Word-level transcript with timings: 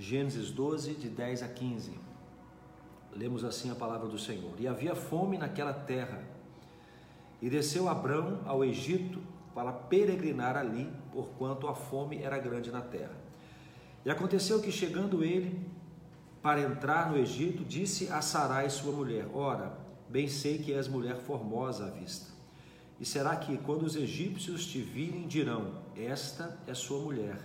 Gênesis 0.00 0.50
12, 0.50 0.94
de 0.94 1.10
10 1.10 1.42
a 1.42 1.48
15. 1.48 1.92
Lemos 3.12 3.44
assim 3.44 3.70
a 3.70 3.74
palavra 3.74 4.08
do 4.08 4.18
Senhor. 4.18 4.54
E 4.58 4.66
havia 4.66 4.94
fome 4.94 5.36
naquela 5.36 5.74
terra. 5.74 6.24
E 7.42 7.50
desceu 7.50 7.86
Abrão 7.86 8.40
ao 8.46 8.64
Egito 8.64 9.20
para 9.54 9.70
peregrinar 9.70 10.56
ali, 10.56 10.90
porquanto 11.12 11.68
a 11.68 11.74
fome 11.74 12.22
era 12.22 12.38
grande 12.38 12.70
na 12.70 12.80
terra. 12.80 13.14
E 14.02 14.10
aconteceu 14.10 14.62
que, 14.62 14.72
chegando 14.72 15.22
ele 15.22 15.60
para 16.40 16.62
entrar 16.62 17.10
no 17.10 17.18
Egito, 17.18 17.62
disse 17.62 18.08
a 18.08 18.22
Sarai, 18.22 18.70
sua 18.70 18.92
mulher: 18.92 19.28
Ora, 19.34 19.78
bem 20.08 20.28
sei 20.28 20.56
que 20.56 20.72
és 20.72 20.88
mulher 20.88 21.16
formosa 21.16 21.88
à 21.88 21.90
vista. 21.90 22.30
E 22.98 23.04
será 23.04 23.36
que, 23.36 23.58
quando 23.58 23.82
os 23.82 23.96
egípcios 23.96 24.64
te 24.64 24.80
virem, 24.80 25.28
dirão: 25.28 25.74
Esta 25.94 26.58
é 26.66 26.72
sua 26.72 27.00
mulher, 27.00 27.38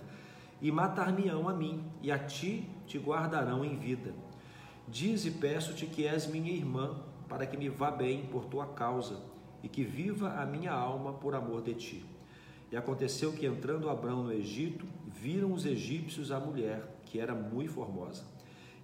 e 0.60 0.70
matar-me-ão 0.70 1.48
a 1.48 1.54
mim, 1.54 1.84
e 2.02 2.10
a 2.10 2.18
ti 2.18 2.68
te 2.86 2.98
guardarão 2.98 3.64
em 3.64 3.76
vida. 3.76 4.14
Diz 4.88 5.24
e 5.24 5.30
peço-te 5.30 5.86
que 5.86 6.06
és 6.06 6.26
minha 6.26 6.52
irmã, 6.52 7.02
para 7.28 7.46
que 7.46 7.56
me 7.56 7.68
vá 7.68 7.90
bem 7.90 8.26
por 8.26 8.46
tua 8.46 8.66
causa, 8.66 9.20
e 9.62 9.68
que 9.68 9.82
viva 9.82 10.30
a 10.40 10.46
minha 10.46 10.72
alma 10.72 11.12
por 11.12 11.34
amor 11.34 11.62
de 11.62 11.74
ti. 11.74 12.04
E 12.70 12.76
aconteceu 12.76 13.32
que, 13.32 13.46
entrando 13.46 13.90
Abrão 13.90 14.24
no 14.24 14.32
Egito, 14.32 14.86
viram 15.06 15.52
os 15.52 15.64
egípcios 15.64 16.30
a 16.30 16.38
mulher, 16.38 17.00
que 17.04 17.18
era 17.18 17.34
muito 17.34 17.72
formosa, 17.72 18.24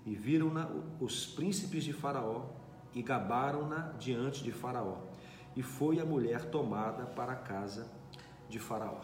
e 0.04 0.14
viram-na 0.14 0.68
os 1.00 1.26
príncipes 1.26 1.84
de 1.84 1.92
Faraó, 1.92 2.46
e 2.94 3.02
gabaram-na 3.02 3.92
diante 3.98 4.44
de 4.44 4.52
Faraó 4.52 4.98
e 5.54 5.62
foi 5.62 6.00
a 6.00 6.04
mulher 6.04 6.46
tomada 6.46 7.04
para 7.04 7.32
a 7.32 7.36
casa 7.36 7.86
de 8.48 8.58
Faraó. 8.58 9.00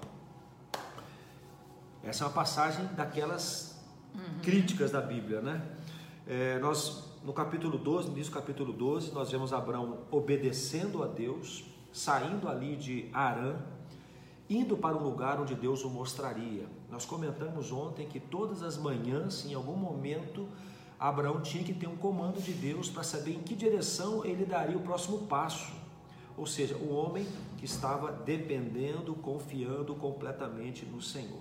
Essa 2.02 2.24
é 2.24 2.26
uma 2.26 2.32
passagem 2.32 2.86
daquelas 2.96 3.76
uhum. 4.14 4.40
críticas 4.42 4.90
da 4.90 5.00
Bíblia, 5.00 5.40
né? 5.40 5.62
É, 6.26 6.58
nós, 6.58 7.04
no 7.24 7.32
capítulo 7.32 7.78
12, 7.78 8.08
no 8.08 8.14
início 8.14 8.32
do 8.32 8.38
capítulo 8.38 8.72
12, 8.72 9.12
nós 9.12 9.30
vemos 9.30 9.52
Abraão 9.52 9.98
obedecendo 10.10 11.02
a 11.02 11.06
Deus, 11.06 11.64
saindo 11.92 12.48
ali 12.48 12.76
de 12.76 13.08
Arã, 13.12 13.56
indo 14.48 14.76
para 14.76 14.96
um 14.96 15.02
lugar 15.02 15.40
onde 15.40 15.54
Deus 15.54 15.84
o 15.84 15.90
mostraria. 15.90 16.66
Nós 16.90 17.04
comentamos 17.04 17.72
ontem 17.72 18.06
que 18.06 18.20
todas 18.20 18.62
as 18.62 18.76
manhãs, 18.76 19.44
em 19.44 19.54
algum 19.54 19.76
momento, 19.76 20.46
Abraão 20.98 21.40
tinha 21.40 21.62
que 21.62 21.72
ter 21.72 21.86
um 21.86 21.96
comando 21.96 22.42
de 22.42 22.52
Deus 22.52 22.88
para 22.88 23.02
saber 23.02 23.32
em 23.32 23.40
que 23.40 23.54
direção 23.54 24.24
ele 24.24 24.44
daria 24.44 24.76
o 24.76 24.80
próximo 24.80 25.26
passo. 25.26 25.72
Ou 26.36 26.46
seja, 26.46 26.76
o 26.76 26.94
homem 26.94 27.26
que 27.56 27.64
estava 27.64 28.12
dependendo, 28.12 29.14
confiando 29.14 29.94
completamente 29.94 30.86
no 30.86 31.02
Senhor. 31.02 31.40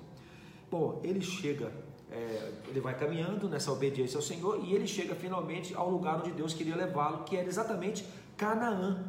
Bom, 0.69 0.99
ele 1.03 1.21
chega, 1.21 1.71
é, 2.11 2.51
ele 2.67 2.79
vai 2.79 2.97
caminhando 2.97 3.47
nessa 3.47 3.71
obediência 3.71 4.17
ao 4.17 4.21
Senhor 4.21 4.63
e 4.63 4.73
ele 4.73 4.87
chega 4.87 5.15
finalmente 5.15 5.73
ao 5.73 5.89
lugar 5.89 6.19
onde 6.19 6.31
Deus 6.31 6.53
queria 6.53 6.75
levá-lo, 6.75 7.23
que 7.23 7.37
era 7.37 7.47
exatamente 7.47 8.05
Canaã. 8.35 9.05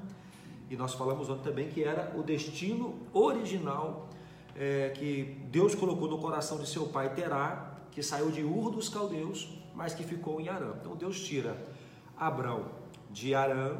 E 0.70 0.76
nós 0.76 0.94
falamos 0.94 1.28
ontem 1.28 1.44
também 1.44 1.68
que 1.68 1.82
era 1.82 2.14
o 2.16 2.22
destino 2.22 2.94
original 3.12 4.08
é, 4.54 4.90
que 4.90 5.36
Deus 5.50 5.74
colocou 5.74 6.08
no 6.08 6.18
coração 6.18 6.58
de 6.58 6.68
seu 6.68 6.86
pai 6.86 7.14
Terá, 7.14 7.78
que 7.90 8.02
saiu 8.02 8.30
de 8.30 8.42
Ur 8.42 8.70
dos 8.70 8.88
Caldeus, 8.88 9.48
mas 9.74 9.94
que 9.94 10.04
ficou 10.04 10.40
em 10.40 10.48
Arã. 10.48 10.74
Então 10.80 10.96
Deus 10.96 11.20
tira 11.20 11.56
Abrão 12.16 12.66
de 13.10 13.34
Arã, 13.34 13.78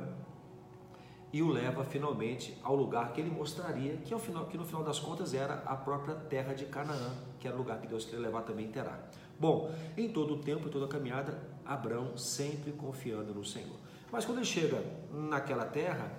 e 1.32 1.42
o 1.42 1.48
leva 1.48 1.84
finalmente 1.84 2.56
ao 2.62 2.74
lugar 2.74 3.12
que 3.12 3.20
ele 3.20 3.30
mostraria, 3.30 3.96
que, 3.98 4.14
ao 4.14 4.20
final, 4.20 4.46
que 4.46 4.56
no 4.56 4.64
final 4.64 4.82
das 4.82 4.98
contas 4.98 5.34
era 5.34 5.62
a 5.66 5.76
própria 5.76 6.14
terra 6.14 6.54
de 6.54 6.64
Canaã, 6.64 7.12
que 7.38 7.46
era 7.46 7.54
o 7.54 7.58
lugar 7.58 7.80
que 7.80 7.86
Deus 7.86 8.04
queria 8.04 8.20
levar 8.20 8.42
também 8.42 8.68
Terá. 8.68 8.98
Bom, 9.38 9.72
em 9.96 10.08
todo 10.08 10.34
o 10.34 10.38
tempo, 10.38 10.68
em 10.68 10.70
toda 10.70 10.86
a 10.86 10.88
caminhada, 10.88 11.38
Abraão 11.64 12.16
sempre 12.16 12.72
confiando 12.72 13.34
no 13.34 13.44
Senhor. 13.44 13.76
Mas 14.10 14.24
quando 14.24 14.38
ele 14.38 14.46
chega 14.46 14.82
naquela 15.12 15.66
terra, 15.66 16.10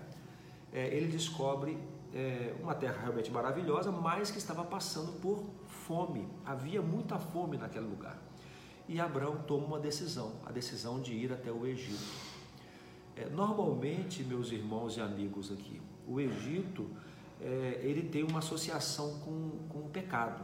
é, 0.71 0.87
ele 0.95 1.07
descobre 1.07 1.77
é, 2.13 2.53
uma 2.61 2.75
terra 2.75 3.01
realmente 3.01 3.31
maravilhosa, 3.31 3.91
mas 3.91 4.29
que 4.29 4.37
estava 4.37 4.63
passando 4.63 5.19
por 5.19 5.43
fome. 5.67 6.27
Havia 6.45 6.81
muita 6.81 7.17
fome 7.17 7.57
naquele 7.57 7.87
lugar. 7.87 8.17
E 8.87 8.99
Abraão 8.99 9.37
toma 9.47 9.65
uma 9.65 9.79
decisão, 9.79 10.33
a 10.45 10.51
decisão 10.51 10.99
de 11.01 11.13
ir 11.13 11.33
até 11.33 11.51
o 11.51 11.65
Egito. 11.65 12.28
É, 13.19 13.27
normalmente, 13.27 14.23
meus 14.23 14.49
irmãos 14.49 14.95
e 14.95 15.01
amigos 15.01 15.51
aqui, 15.51 15.81
o 16.07 16.21
Egito 16.21 16.89
é, 17.41 17.81
ele 17.83 18.03
tem 18.03 18.23
uma 18.23 18.39
associação 18.39 19.19
com, 19.19 19.51
com 19.67 19.79
o 19.79 19.89
pecado. 19.89 20.41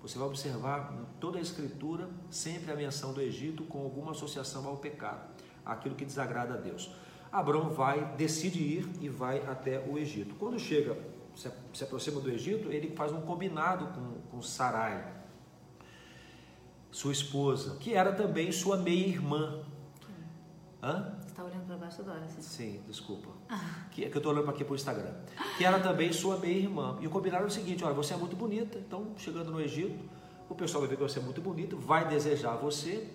Você 0.00 0.16
vai 0.16 0.28
observar 0.28 0.94
em 0.94 1.04
toda 1.18 1.38
a 1.38 1.40
escritura 1.40 2.08
sempre 2.30 2.70
a 2.70 2.76
menção 2.76 3.12
do 3.12 3.20
Egito 3.20 3.64
com 3.64 3.80
alguma 3.82 4.12
associação 4.12 4.64
ao 4.68 4.76
pecado, 4.76 5.28
aquilo 5.66 5.96
que 5.96 6.04
desagrada 6.04 6.54
a 6.54 6.56
Deus. 6.56 6.94
Abraão 7.32 7.70
vai, 7.70 8.14
decide 8.14 8.62
ir 8.62 8.88
e 9.00 9.08
vai 9.08 9.44
até 9.44 9.84
o 9.84 9.98
Egito. 9.98 10.36
Quando 10.36 10.60
chega, 10.60 10.96
se, 11.34 11.82
aproxima 11.82 12.20
do 12.20 12.30
Egito, 12.30 12.70
ele 12.70 12.94
faz 12.94 13.10
um 13.10 13.22
combinado 13.22 13.88
com, 13.88 14.20
com 14.30 14.40
Sarai, 14.40 15.04
sua 16.92 17.10
esposa, 17.10 17.76
que 17.80 17.92
era 17.92 18.12
também 18.12 18.52
sua 18.52 18.76
meia-irmã. 18.76 19.64
Hã? 20.80 21.21
Está 21.32 21.42
olhando 21.42 21.66
para 21.66 21.76
baixo 21.76 21.96
toda 21.98 22.12
hora. 22.12 22.24
Assim. 22.24 22.42
Sim, 22.42 22.80
desculpa. 22.86 23.28
Ah. 23.48 23.86
Que, 23.90 24.08
que 24.08 24.16
eu 24.16 24.18
estou 24.18 24.32
olhando 24.32 24.44
para 24.44 24.54
aqui 24.54 24.64
para 24.64 24.72
o 24.72 24.76
Instagram. 24.76 25.12
Que 25.56 25.64
era 25.64 25.80
também 25.80 26.12
sua 26.12 26.38
meia-irmã. 26.38 26.98
E 27.00 27.06
o 27.06 27.10
combinado 27.10 27.44
é 27.44 27.46
o 27.46 27.50
seguinte: 27.50 27.84
olha, 27.84 27.94
você 27.94 28.14
é 28.14 28.16
muito 28.16 28.36
bonita, 28.36 28.78
então 28.78 29.12
chegando 29.16 29.50
no 29.50 29.60
Egito, 29.60 29.98
o 30.48 30.54
pessoal 30.54 30.82
vai 30.82 30.90
ver 30.90 30.96
que 30.96 31.02
você 31.02 31.18
é 31.18 31.22
muito 31.22 31.40
bonita, 31.40 31.74
vai 31.74 32.06
desejar 32.08 32.56
você 32.56 33.08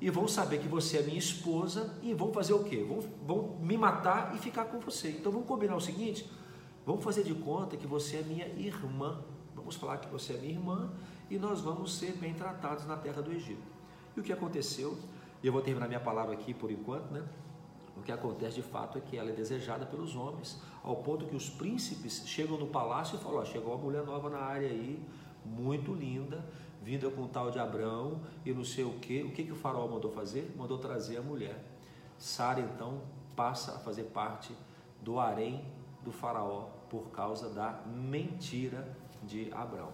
e 0.00 0.08
vão 0.10 0.26
saber 0.26 0.58
que 0.58 0.68
você 0.68 0.98
é 0.98 1.02
minha 1.02 1.18
esposa 1.18 1.94
e 2.02 2.14
vão 2.14 2.32
fazer 2.32 2.54
o 2.54 2.64
quê? 2.64 2.82
Vão, 2.82 3.00
vão 3.26 3.58
me 3.60 3.76
matar 3.76 4.34
e 4.34 4.38
ficar 4.38 4.64
com 4.64 4.80
você. 4.80 5.10
Então 5.10 5.30
vamos 5.30 5.46
combinar 5.46 5.76
o 5.76 5.80
seguinte: 5.80 6.28
vamos 6.84 7.04
fazer 7.04 7.22
de 7.22 7.34
conta 7.34 7.76
que 7.76 7.86
você 7.86 8.18
é 8.18 8.22
minha 8.22 8.46
irmã. 8.48 9.22
Vamos 9.54 9.76
falar 9.76 9.98
que 9.98 10.08
você 10.08 10.32
é 10.32 10.36
minha 10.38 10.54
irmã 10.54 10.90
e 11.28 11.38
nós 11.38 11.60
vamos 11.60 11.94
ser 11.94 12.12
bem 12.12 12.32
tratados 12.32 12.86
na 12.86 12.96
terra 12.96 13.20
do 13.20 13.30
Egito. 13.30 13.62
E 14.16 14.20
o 14.20 14.22
que 14.22 14.32
aconteceu? 14.32 14.98
E 15.42 15.46
eu 15.46 15.52
vou 15.52 15.62
terminar 15.62 15.88
minha 15.88 16.00
palavra 16.00 16.34
aqui 16.34 16.52
por 16.52 16.70
enquanto, 16.70 17.10
né? 17.10 17.24
O 17.96 18.02
que 18.02 18.12
acontece 18.12 18.56
de 18.56 18.62
fato 18.62 18.96
é 18.96 19.00
que 19.00 19.16
ela 19.16 19.30
é 19.30 19.32
desejada 19.32 19.84
pelos 19.84 20.16
homens, 20.16 20.58
ao 20.82 20.96
ponto 20.96 21.26
que 21.26 21.36
os 21.36 21.50
príncipes 21.50 22.22
chegam 22.26 22.56
no 22.56 22.66
palácio 22.66 23.16
e 23.16 23.18
falam: 23.18 23.40
ó, 23.40 23.44
chegou 23.44 23.74
uma 23.74 23.82
mulher 23.82 24.04
nova 24.04 24.30
na 24.30 24.38
área 24.38 24.68
aí, 24.68 25.02
muito 25.44 25.92
linda, 25.92 26.44
vinda 26.82 27.10
com 27.10 27.26
tal 27.26 27.50
de 27.50 27.58
Abraão 27.58 28.20
e 28.44 28.52
não 28.52 28.64
sei 28.64 28.84
o 28.84 28.92
que. 28.94 29.22
O 29.22 29.32
que, 29.32 29.44
que 29.44 29.52
o 29.52 29.56
faraó 29.56 29.86
mandou 29.86 30.10
fazer? 30.10 30.54
Mandou 30.56 30.78
trazer 30.78 31.18
a 31.18 31.22
mulher. 31.22 31.62
Sara 32.18 32.60
então 32.60 33.02
passa 33.36 33.72
a 33.72 33.78
fazer 33.78 34.04
parte 34.04 34.54
do 35.02 35.18
harém 35.18 35.64
do 36.02 36.12
faraó 36.12 36.68
por 36.88 37.10
causa 37.10 37.48
da 37.48 37.82
mentira 37.86 38.96
de 39.22 39.52
Abraão. 39.52 39.92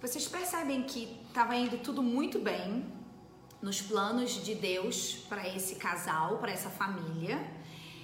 Vocês 0.00 0.28
percebem 0.28 0.82
que 0.82 1.20
estava 1.26 1.56
indo 1.56 1.78
tudo 1.78 2.02
muito 2.02 2.38
bem, 2.38 2.84
nos 3.60 3.80
planos 3.80 4.44
de 4.44 4.54
Deus 4.54 5.24
para 5.28 5.48
esse 5.48 5.76
casal, 5.76 6.38
para 6.38 6.52
essa 6.52 6.70
família. 6.70 7.44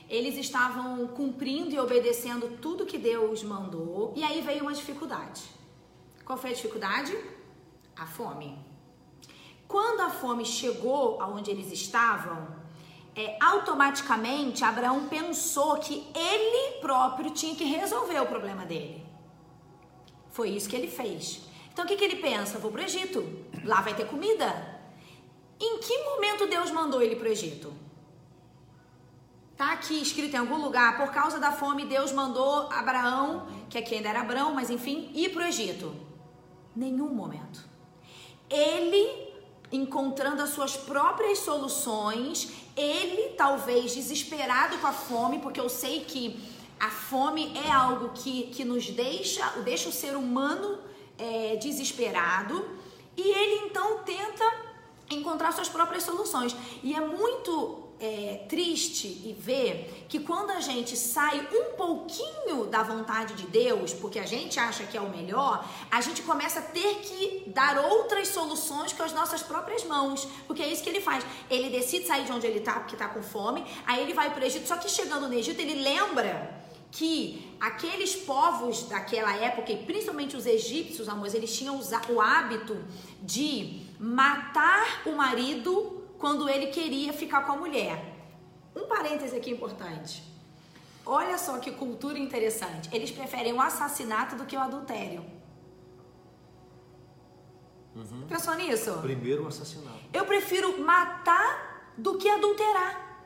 Eles 0.09 0.37
estavam 0.37 1.07
cumprindo 1.09 1.75
e 1.75 1.79
obedecendo 1.79 2.59
tudo 2.59 2.87
que 2.87 2.99
Deus 2.99 3.43
mandou, 3.43 4.12
e 4.15 4.23
aí 4.23 4.41
veio 4.43 4.62
uma 4.62 4.73
dificuldade. 4.73 5.43
Qual 6.25 6.39
foi 6.39 6.51
a 6.51 6.55
dificuldade? 6.55 7.17
A 7.97 8.07
fome. 8.07 8.59
Quando 9.67 10.01
a 10.01 10.11
fome 10.11 10.45
chegou 10.45 11.21
aonde 11.21 11.51
eles 11.51 11.73
estavam, 11.73 12.62
é, 13.15 13.37
automaticamente 13.41 14.65
Abraão 14.65 15.09
pensou 15.09 15.77
que 15.77 16.07
ele 16.15 16.81
próprio 16.81 17.31
tinha 17.31 17.55
que 17.55 17.65
resolver 17.65 18.21
o 18.21 18.27
problema 18.27 18.65
dele. 18.65 19.05
Foi 20.31 20.51
isso 20.51 20.69
que 20.69 20.77
ele 20.77 20.89
fez. 20.89 21.43
Então 21.73 21.85
o 21.85 21.89
que, 21.89 21.97
que 21.97 22.05
ele 22.05 22.17
pensa? 22.17 22.59
Vou 22.59 22.71
para 22.71 22.83
o 22.83 22.85
Egito, 22.85 23.47
lá 23.65 23.81
vai 23.81 23.95
ter 23.95 24.07
comida. 24.07 24.72
Em 25.60 25.78
que 25.78 25.99
momento 26.04 26.46
Deus 26.46 26.70
mandou 26.70 27.02
ele 27.02 27.16
para 27.16 27.28
o 27.28 27.32
Egito? 27.32 27.72
Tá 29.56 29.72
aqui 29.72 30.00
escrito 30.00 30.34
em 30.34 30.38
algum 30.38 30.60
lugar, 30.60 30.96
por 30.96 31.12
causa 31.12 31.38
da 31.38 31.52
fome, 31.52 31.84
Deus 31.84 32.10
mandou 32.10 32.69
Abraão, 32.72 33.46
que 33.70 33.78
aqui 33.78 33.94
ainda 33.94 34.08
era 34.08 34.20
Abraão, 34.20 34.52
mas 34.54 34.70
enfim, 34.70 35.10
ir 35.14 35.28
para 35.32 35.43
o 35.43 35.46
Egito. 35.46 35.94
Nenhum 36.75 37.08
momento. 37.14 37.64
Ele 38.50 39.32
encontrando 39.70 40.43
as 40.43 40.50
suas 40.50 40.76
próprias 40.76 41.38
soluções, 41.38 42.50
ele 42.76 43.31
talvez 43.31 43.94
desesperado 43.94 44.76
com 44.78 44.87
a 44.87 44.93
fome, 44.93 45.38
porque 45.38 45.60
eu 45.60 45.69
sei 45.69 46.00
que 46.00 46.38
a 46.78 46.90
fome 46.90 47.56
é 47.56 47.70
algo 47.70 48.10
que, 48.10 48.49
que 48.49 48.64
nos 48.64 48.90
deixa, 48.90 49.46
deixa 49.64 49.88
o 49.88 49.93
ser 49.93 50.16
humano 50.16 50.78
é, 51.16 51.56
desesperado, 51.56 52.69
e 53.16 53.22
ele 53.22 53.66
então 53.66 54.00
tenta 54.00 54.44
encontrar 55.14 55.53
suas 55.53 55.69
próprias 55.69 56.03
soluções. 56.03 56.55
E 56.82 56.94
é 56.94 57.00
muito 57.00 57.82
é, 58.03 58.44
triste 58.49 59.06
e 59.06 59.32
ver 59.32 60.06
que 60.09 60.19
quando 60.19 60.50
a 60.50 60.61
gente 60.61 60.97
sai 60.97 61.47
um 61.53 61.76
pouquinho 61.76 62.67
da 62.67 62.82
vontade 62.82 63.35
de 63.35 63.47
Deus, 63.47 63.93
porque 63.94 64.19
a 64.19 64.26
gente 64.26 64.59
acha 64.59 64.82
que 64.85 64.97
é 64.97 65.00
o 65.00 65.09
melhor, 65.09 65.64
a 65.88 66.00
gente 66.00 66.20
começa 66.23 66.59
a 66.59 66.62
ter 66.62 66.97
que 66.97 67.44
dar 67.47 67.79
outras 67.79 68.26
soluções 68.26 68.93
com 68.93 69.05
as 69.05 69.12
nossas 69.12 69.41
próprias 69.41 69.85
mãos, 69.85 70.26
porque 70.49 70.62
é 70.62 70.69
isso 70.69 70.82
que 70.82 70.88
ele 70.88 71.00
faz. 71.00 71.25
Ele 71.49 71.70
decide 71.70 72.05
sair 72.05 72.25
de 72.25 72.32
onde 72.32 72.44
ele 72.44 72.59
está, 72.59 72.81
porque 72.81 72.97
está 72.97 73.09
com 73.09 73.23
fome, 73.23 73.64
aí 73.87 74.03
ele 74.03 74.12
vai 74.12 74.31
para 74.31 74.43
o 74.43 74.44
Egito, 74.44 74.67
só 74.67 74.76
que 74.76 74.88
chegando 74.88 75.29
no 75.29 75.35
Egito 75.35 75.61
ele 75.61 75.81
lembra 75.81 76.61
que 76.91 77.56
aqueles 77.61 78.17
povos 78.17 78.82
daquela 78.82 79.35
época, 79.37 79.70
e 79.70 79.76
principalmente 79.76 80.37
os 80.37 80.44
egípcios, 80.44 81.09
amores, 81.09 81.35
eles 81.35 81.56
tinham 81.56 81.81
o 82.11 82.20
hábito 82.20 82.76
de 83.23 83.81
matar 84.02 85.02
o 85.06 85.12
marido 85.12 86.02
quando 86.19 86.49
ele 86.49 86.66
queria 86.66 87.12
ficar 87.12 87.46
com 87.46 87.52
a 87.52 87.56
mulher. 87.56 88.16
Um 88.75 88.88
parêntese 88.88 89.37
aqui 89.37 89.52
importante. 89.52 90.25
Olha 91.06 91.38
só 91.38 91.58
que 91.58 91.70
cultura 91.70 92.19
interessante. 92.19 92.88
Eles 92.93 93.12
preferem 93.12 93.52
o 93.52 93.60
assassinato 93.60 94.34
do 94.34 94.44
que 94.44 94.56
o 94.56 94.60
adultério. 94.60 95.25
Uhum. 97.94 98.26
Pensou 98.28 98.54
nisso? 98.54 98.93
Primeiro 99.02 99.44
o 99.44 99.49
assassinato. 99.49 99.99
Eu 100.12 100.25
prefiro 100.25 100.81
matar 100.81 101.93
do 101.96 102.19
que 102.19 102.28
adulterar. 102.28 103.20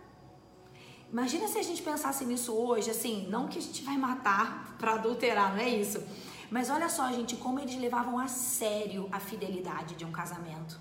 Imagina 1.11 1.49
se 1.49 1.59
a 1.59 1.63
gente 1.63 1.83
pensasse 1.83 2.25
nisso 2.27 2.53
hoje, 2.53 2.91
assim, 2.91 3.27
não 3.31 3.49
que 3.49 3.59
a 3.59 3.63
gente 3.63 3.83
vai 3.83 3.97
matar 3.97 4.77
para 4.79 4.95
adulterar, 4.95 5.55
não 5.55 5.63
é 5.63 5.69
isso. 5.71 6.03
Mas 6.51 6.71
olha 6.71 6.89
só, 6.89 7.11
gente, 7.13 7.37
como 7.37 7.59
eles 7.59 7.77
levavam 7.77 8.19
a 8.19 8.29
sério 8.29 9.09
a 9.11 9.19
fidelidade 9.19 9.95
de 9.95 10.05
um 10.05 10.13
casamento. 10.13 10.81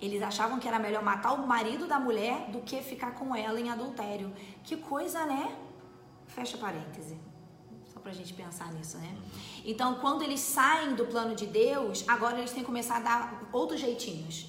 Eles 0.00 0.22
achavam 0.22 0.58
que 0.58 0.68
era 0.68 0.78
melhor 0.78 1.02
matar 1.02 1.32
o 1.32 1.46
marido 1.46 1.86
da 1.86 1.98
mulher 1.98 2.50
do 2.50 2.60
que 2.60 2.82
ficar 2.82 3.12
com 3.12 3.34
ela 3.34 3.58
em 3.58 3.70
adultério. 3.70 4.32
Que 4.62 4.76
coisa, 4.76 5.24
né? 5.24 5.56
Fecha 6.26 6.58
parêntese. 6.58 7.18
Só 7.86 8.00
pra 8.00 8.12
gente 8.12 8.34
pensar 8.34 8.72
nisso, 8.74 8.98
né? 8.98 9.16
Então, 9.64 9.94
quando 9.94 10.22
eles 10.22 10.40
saem 10.40 10.94
do 10.94 11.06
plano 11.06 11.34
de 11.34 11.46
Deus, 11.46 12.04
agora 12.06 12.38
eles 12.38 12.50
têm 12.50 12.60
que 12.60 12.66
começar 12.66 12.96
a 12.96 13.00
dar 13.00 13.48
outros 13.52 13.80
jeitinhos. 13.80 14.48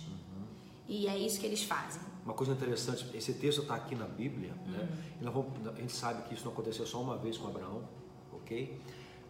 E 0.88 1.08
é 1.08 1.18
isso 1.18 1.40
que 1.40 1.46
eles 1.46 1.64
fazem. 1.64 2.02
Uma 2.26 2.34
coisa 2.34 2.52
interessante, 2.52 3.10
esse 3.16 3.34
texto 3.36 3.62
está 3.62 3.76
aqui 3.76 3.96
na 3.96 4.06
Bíblia, 4.06 4.54
né? 4.66 4.90
Uhum. 5.22 5.32
Vamos, 5.32 5.68
a 5.68 5.80
gente 5.80 5.94
sabe 5.94 6.28
que 6.28 6.34
isso 6.34 6.44
não 6.44 6.52
aconteceu 6.52 6.86
só 6.86 7.02
uma 7.02 7.18
vez 7.18 7.38
com 7.38 7.48
Abraão, 7.48 7.88
ok? 8.34 8.82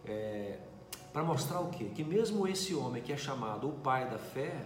É, 0.04 0.58
para 1.18 1.26
mostrar 1.26 1.58
o 1.58 1.68
quê? 1.68 1.86
Que 1.92 2.04
mesmo 2.04 2.46
esse 2.46 2.76
homem 2.76 3.02
que 3.02 3.12
é 3.12 3.16
chamado 3.16 3.68
o 3.68 3.72
pai 3.72 4.08
da 4.08 4.18
fé, 4.20 4.64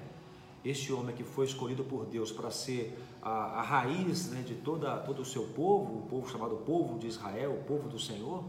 este 0.62 0.92
homem 0.92 1.16
que 1.16 1.24
foi 1.24 1.46
escolhido 1.46 1.82
por 1.82 2.04
Deus 2.04 2.30
para 2.30 2.50
ser 2.50 2.94
a, 3.22 3.60
a 3.60 3.62
raiz 3.62 4.28
né, 4.28 4.42
de 4.42 4.56
toda, 4.56 4.98
todo 4.98 5.22
o 5.22 5.24
seu 5.24 5.44
povo, 5.44 6.00
o 6.00 6.02
povo 6.02 6.28
chamado 6.28 6.56
povo 6.56 6.98
de 6.98 7.06
Israel, 7.06 7.54
o 7.54 7.64
povo 7.64 7.88
do 7.88 7.98
Senhor, 7.98 8.44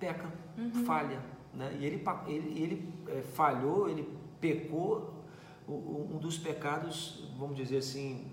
peca, 0.00 0.28
uhum. 0.58 0.84
falha. 0.84 1.22
Né? 1.54 1.76
E 1.78 1.86
ele, 1.86 2.02
ele, 2.26 2.60
ele 2.60 2.92
é, 3.06 3.22
falhou, 3.22 3.88
ele 3.88 4.08
pecou 4.40 5.14
um 5.68 6.18
dos 6.18 6.36
pecados, 6.36 7.22
vamos 7.38 7.56
dizer 7.56 7.76
assim, 7.76 8.26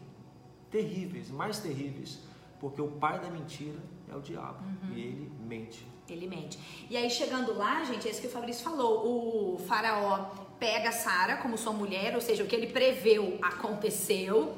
terríveis, 0.71 1.30
mais 1.30 1.59
terríveis, 1.59 2.21
porque 2.59 2.81
o 2.81 2.88
pai 2.88 3.19
da 3.19 3.30
mentira 3.30 3.77
é 4.11 4.15
o 4.15 4.21
diabo 4.21 4.63
uhum. 4.63 4.94
e 4.94 5.01
ele 5.01 5.31
mente. 5.47 5.88
Ele 6.09 6.27
mente. 6.27 6.57
E 6.89 6.97
aí 6.97 7.09
chegando 7.09 7.56
lá, 7.56 7.83
gente, 7.83 8.07
é 8.07 8.11
isso 8.11 8.21
que 8.21 8.27
o 8.27 8.31
Fabrício 8.31 8.63
falou. 8.63 9.53
O 9.53 9.59
faraó 9.59 10.25
pega 10.59 10.91
Sara 10.91 11.38
como 11.38 11.57
sua 11.57 11.71
mulher, 11.71 12.15
ou 12.15 12.21
seja, 12.21 12.44
o 12.44 12.47
que 12.47 12.56
ele 12.56 12.67
preveu 12.67 13.38
aconteceu. 13.41 14.57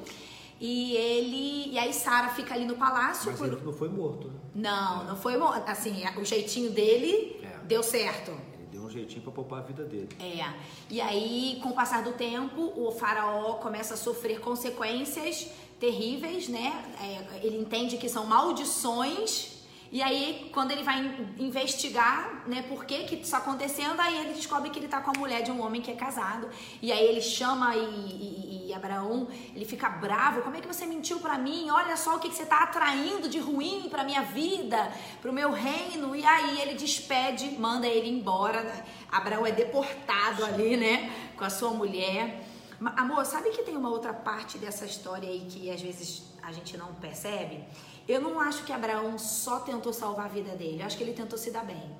E 0.60 0.96
ele. 0.96 1.74
E 1.74 1.80
aí 1.80 1.92
Sara 1.94 2.30
fica 2.30 2.54
ali 2.54 2.66
no 2.66 2.76
palácio. 2.76 3.32
Mas 3.32 3.40
por... 3.40 3.48
ele 3.48 3.62
não 3.62 3.74
foi 3.74 3.90
morto, 3.90 4.28
né? 4.28 4.40
Não, 4.54 5.04
não 5.06 5.16
foi 5.16 5.36
morto. 5.36 5.68
Assim, 5.68 6.04
o 6.18 6.24
jeitinho 6.24 6.72
dele 6.72 7.40
é. 7.44 7.66
deu 7.66 7.82
certo. 7.82 8.32
Ele 8.32 8.68
deu 8.72 8.84
um 8.84 8.90
jeitinho 8.90 9.22
para 9.22 9.32
poupar 9.32 9.60
a 9.60 9.64
vida 9.64 9.84
dele. 9.84 10.10
É. 10.20 10.54
E 10.90 11.02
aí, 11.02 11.60
com 11.64 11.70
o 11.70 11.74
passar 11.74 12.04
do 12.04 12.14
tempo, 12.14 12.72
o 12.76 12.92
faraó 12.92 13.56
começa 13.56 13.96
a 13.96 13.98
sofrer 13.98 14.40
consequências 14.40 15.50
terríveis, 15.82 16.48
né? 16.48 16.68
É, 17.02 17.46
ele 17.46 17.58
entende 17.58 17.98
que 17.98 18.08
são 18.08 18.26
maldições 18.26 19.62
e 19.92 20.02
aí, 20.02 20.50
quando 20.54 20.72
ele 20.72 20.84
vai 20.84 21.14
investigar, 21.38 22.44
né, 22.48 22.62
por 22.62 22.86
que 22.86 23.04
que 23.04 23.16
isso 23.16 23.32
tá 23.32 23.40
acontecendo, 23.40 24.00
aí 24.00 24.20
ele 24.20 24.34
descobre 24.34 24.70
que 24.70 24.80
ele 24.80 24.88
tá 24.88 25.02
com 25.02 25.12
a 25.12 25.20
mulher 25.20 25.44
de 25.44 25.52
um 25.52 25.62
homem 25.62 25.82
que 25.82 25.92
é 25.92 25.96
casado. 25.96 26.48
E 26.82 26.94
aí 26.94 27.04
ele 27.04 27.20
chama 27.20 27.76
e, 27.76 27.82
e, 27.82 28.68
e 28.70 28.74
Abraão, 28.74 29.28
ele 29.54 29.66
fica 29.66 29.90
bravo. 29.90 30.44
Como 30.44 30.56
é 30.56 30.62
que 30.62 30.68
você 30.68 30.86
mentiu 30.86 31.20
para 31.20 31.38
mim? 31.38 31.70
Olha 31.70 31.98
só 31.98 32.16
o 32.16 32.20
que, 32.20 32.30
que 32.30 32.36
você 32.36 32.46
tá 32.46 32.64
atraindo 32.64 33.28
de 33.28 33.38
ruim 33.38 33.90
para 33.90 34.06
minha 34.06 34.22
vida, 34.22 34.94
para 35.22 35.30
o 35.30 35.34
meu 35.34 35.52
reino. 35.52 36.16
E 36.16 36.26
aí 36.26 36.62
ele 36.62 36.76
despede, 36.76 37.50
manda 37.60 37.86
ele 37.86 38.08
embora. 38.08 38.86
Abraão 39.12 39.46
é 39.46 39.52
deportado 39.52 40.46
ali, 40.46 40.78
né, 40.78 41.12
com 41.36 41.44
a 41.44 41.50
sua 41.50 41.72
mulher. 41.72 42.51
Amor, 42.84 43.26
sabe 43.26 43.52
que 43.52 43.62
tem 43.64 43.78
uma 43.78 43.90
outra 43.90 44.14
parte 44.14 44.58
dessa 44.58 44.86
história 44.86 45.30
aí 45.30 45.42
que 45.42 45.70
às 45.70 45.82
vezes 45.82 46.34
a 46.42 46.52
gente 46.52 46.76
não 46.78 46.94
percebe? 46.96 47.64
Eu 48.08 48.20
não 48.20 48.40
acho 48.40 48.64
que 48.64 48.74
Abraão 48.74 49.18
só 49.20 49.60
tentou 49.60 49.94
salvar 49.94 50.26
a 50.26 50.30
vida 50.30 50.56
dele, 50.56 50.82
eu 50.82 50.86
acho 50.86 50.98
que 50.98 51.04
ele 51.04 51.14
tentou 51.14 51.38
se 51.38 51.52
dar 51.52 51.64
bem. 51.64 51.96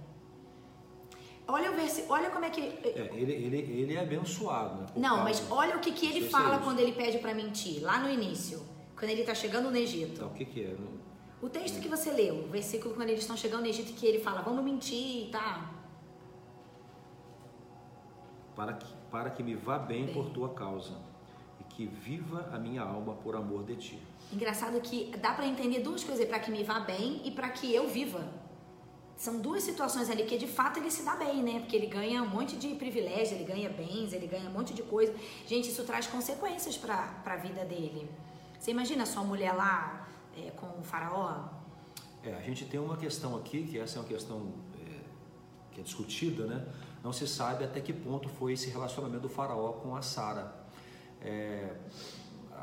Olha 1.48 1.72
o 1.72 1.76
versículo, 1.76 2.14
olha 2.14 2.30
como 2.30 2.46
é 2.46 2.50
que. 2.50 2.62
É, 2.62 3.12
ele, 3.14 3.34
ele, 3.34 3.58
ele 3.58 3.96
é 3.96 4.02
abençoado, 4.02 4.82
né? 4.82 4.88
Não, 4.96 5.24
mas 5.24 5.44
olha 5.52 5.76
o 5.76 5.80
que, 5.80 5.92
que 5.92 6.06
ele 6.06 6.30
fala 6.30 6.60
quando 6.60 6.80
ele 6.80 6.94
pede 6.94 7.20
para 7.20 7.34
mentir, 7.34 7.84
lá 7.84 8.00
no 8.00 8.10
início, 8.10 8.62
quando 8.98 9.12
ele 9.12 9.22
está 9.22 9.36
chegando 9.36 9.70
no 9.70 9.78
Egito. 9.78 10.14
Então, 10.14 10.30
o 10.30 10.34
que, 10.34 10.46
que 10.46 10.64
é? 10.64 10.76
O 11.42 11.50
texto 11.50 11.82
que 11.82 11.90
você 11.90 12.12
leu, 12.12 12.46
o 12.46 12.48
versículo 12.48 12.96
quando 12.96 13.10
eles 13.10 13.22
estão 13.22 13.36
chegando 13.36 13.62
no 13.62 13.68
Egito, 13.68 13.94
que 13.94 14.06
ele 14.06 14.20
fala, 14.20 14.42
vamos 14.42 14.64
mentir, 14.64 15.30
tá? 15.32 15.72
Para 18.56 18.74
que, 18.74 18.94
para 19.12 19.30
que 19.30 19.44
me 19.44 19.56
vá 19.56 19.78
bem, 19.78 20.06
bem. 20.06 20.14
por 20.14 20.30
tua 20.30 20.50
causa, 20.54 20.98
e 21.60 21.64
que 21.66 21.86
viva 21.86 22.50
a 22.52 22.58
minha 22.58 22.82
alma 22.82 23.14
por 23.16 23.36
amor 23.36 23.64
de 23.64 23.76
ti. 23.76 24.00
Engraçado 24.32 24.80
que 24.80 25.12
dá 25.18 25.34
para 25.34 25.46
entender 25.46 25.82
duas 25.82 26.04
coisas, 26.04 26.26
para 26.26 26.40
que 26.40 26.50
me 26.50 26.64
vá 26.64 26.80
bem 26.80 27.22
e 27.26 27.32
para 27.32 27.50
que 27.50 27.74
eu 27.74 27.88
viva. 27.90 28.26
São 29.18 29.40
duas 29.40 29.62
situações 29.62 30.10
ali 30.10 30.24
que 30.24 30.36
de 30.36 30.48
fato 30.48 30.80
ele 30.80 30.90
se 30.90 31.04
dá 31.04 31.16
bem, 31.16 31.44
né? 31.44 31.60
Porque 31.60 31.76
ele 31.76 31.86
ganha 31.86 32.24
um 32.24 32.28
monte 32.28 32.56
de 32.58 32.70
privilégio, 32.74 33.36
ele 33.36 33.44
ganha 33.44 33.70
bens, 33.70 34.14
ele 34.14 34.26
ganha 34.26 34.50
um 34.50 34.54
monte 34.54 34.74
de 34.74 34.82
coisa. 34.82 35.14
Gente, 35.46 35.70
isso 35.70 35.84
traz 35.84 36.08
consequências 36.08 36.76
para 36.76 37.22
a 37.24 37.36
vida 37.36 37.64
dele. 37.64 38.10
Você 38.58 38.72
imagina 38.72 39.06
sua 39.06 39.24
mulher 39.24 39.54
lá 39.54 40.08
é, 40.36 40.50
com 40.52 40.80
o 40.80 40.84
faraó? 40.84 41.50
É, 42.24 42.34
a 42.34 42.42
gente 42.42 42.66
tem 42.66 42.80
uma 42.80 42.98
questão 42.98 43.36
aqui, 43.38 43.64
que 43.64 43.78
essa 43.78 44.00
é 44.00 44.02
uma 44.02 44.08
questão 44.08 44.54
é, 44.80 45.00
que 45.72 45.82
é 45.82 45.84
discutida, 45.84 46.46
né? 46.46 46.66
Não 47.04 47.12
se 47.12 47.28
sabe 47.28 47.64
até 47.64 47.82
que 47.82 47.92
ponto 47.92 48.30
foi 48.30 48.54
esse 48.54 48.70
relacionamento 48.70 49.22
do 49.22 49.30
faraó 49.30 49.74
com 49.74 49.96
a 49.96 50.02
Sara. 50.02 50.54
É, 51.22 51.76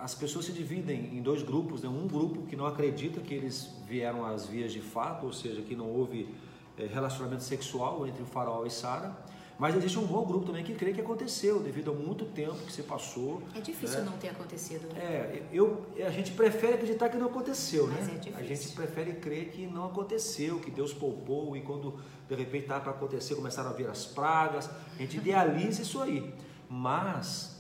as 0.01 0.15
pessoas 0.15 0.45
se 0.45 0.53
dividem 0.53 1.17
em 1.17 1.23
dois 1.23 1.43
grupos, 1.43 1.83
né? 1.83 1.89
um 1.89 2.07
grupo 2.07 2.47
que 2.47 2.55
não 2.55 2.67
acredita 2.67 3.21
que 3.21 3.35
eles 3.35 3.75
vieram 3.87 4.25
às 4.25 4.47
vias 4.47 4.73
de 4.73 4.81
fato, 4.81 5.27
ou 5.27 5.33
seja, 5.33 5.61
que 5.63 5.75
não 5.75 5.91
houve 5.91 6.33
é, 6.77 6.87
relacionamento 6.87 7.43
sexual 7.43 8.07
entre 8.07 8.23
o 8.23 8.27
faraó 8.27 8.65
e 8.65 8.71
Sara, 8.71 9.17
mas 9.59 9.75
existe 9.77 9.99
um 9.99 10.07
bom 10.07 10.25
grupo 10.25 10.47
também 10.47 10.63
que 10.63 10.75
crê 10.75 10.93
que 10.93 11.01
aconteceu, 11.01 11.61
devido 11.61 11.91
a 11.91 11.95
muito 11.95 12.25
tempo 12.27 12.57
que 12.65 12.73
se 12.73 12.83
passou. 12.83 13.43
É 13.55 13.61
difícil 13.61 14.01
né? 14.01 14.05
não 14.05 14.17
ter 14.17 14.29
acontecido. 14.29 14.87
Né? 14.95 15.01
É, 15.01 15.43
eu, 15.53 15.85
a 16.07 16.11
gente 16.11 16.31
prefere 16.33 16.75
acreditar 16.75 17.09
que 17.09 17.17
não 17.17 17.27
aconteceu, 17.27 17.87
mas 17.89 18.07
né? 18.07 18.15
É 18.15 18.19
difícil. 18.19 18.39
A 18.39 18.43
gente 18.43 18.69
prefere 18.69 19.13
crer 19.15 19.51
que 19.51 19.67
não 19.67 19.87
aconteceu, 19.87 20.61
que 20.61 20.71
Deus 20.71 20.95
poupou 20.95 21.57
e 21.57 21.63
quando 21.63 21.99
de 22.29 22.35
repente 22.35 22.63
estava 22.63 22.81
para 22.83 22.93
acontecer 22.93 23.35
começaram 23.35 23.71
a 23.71 23.73
vir 23.73 23.89
as 23.89 24.07
pragas. 24.07 24.71
A 24.95 24.99
gente 24.99 25.17
idealiza 25.17 25.83
isso 25.83 26.01
aí. 26.01 26.33
Mas 26.71 27.59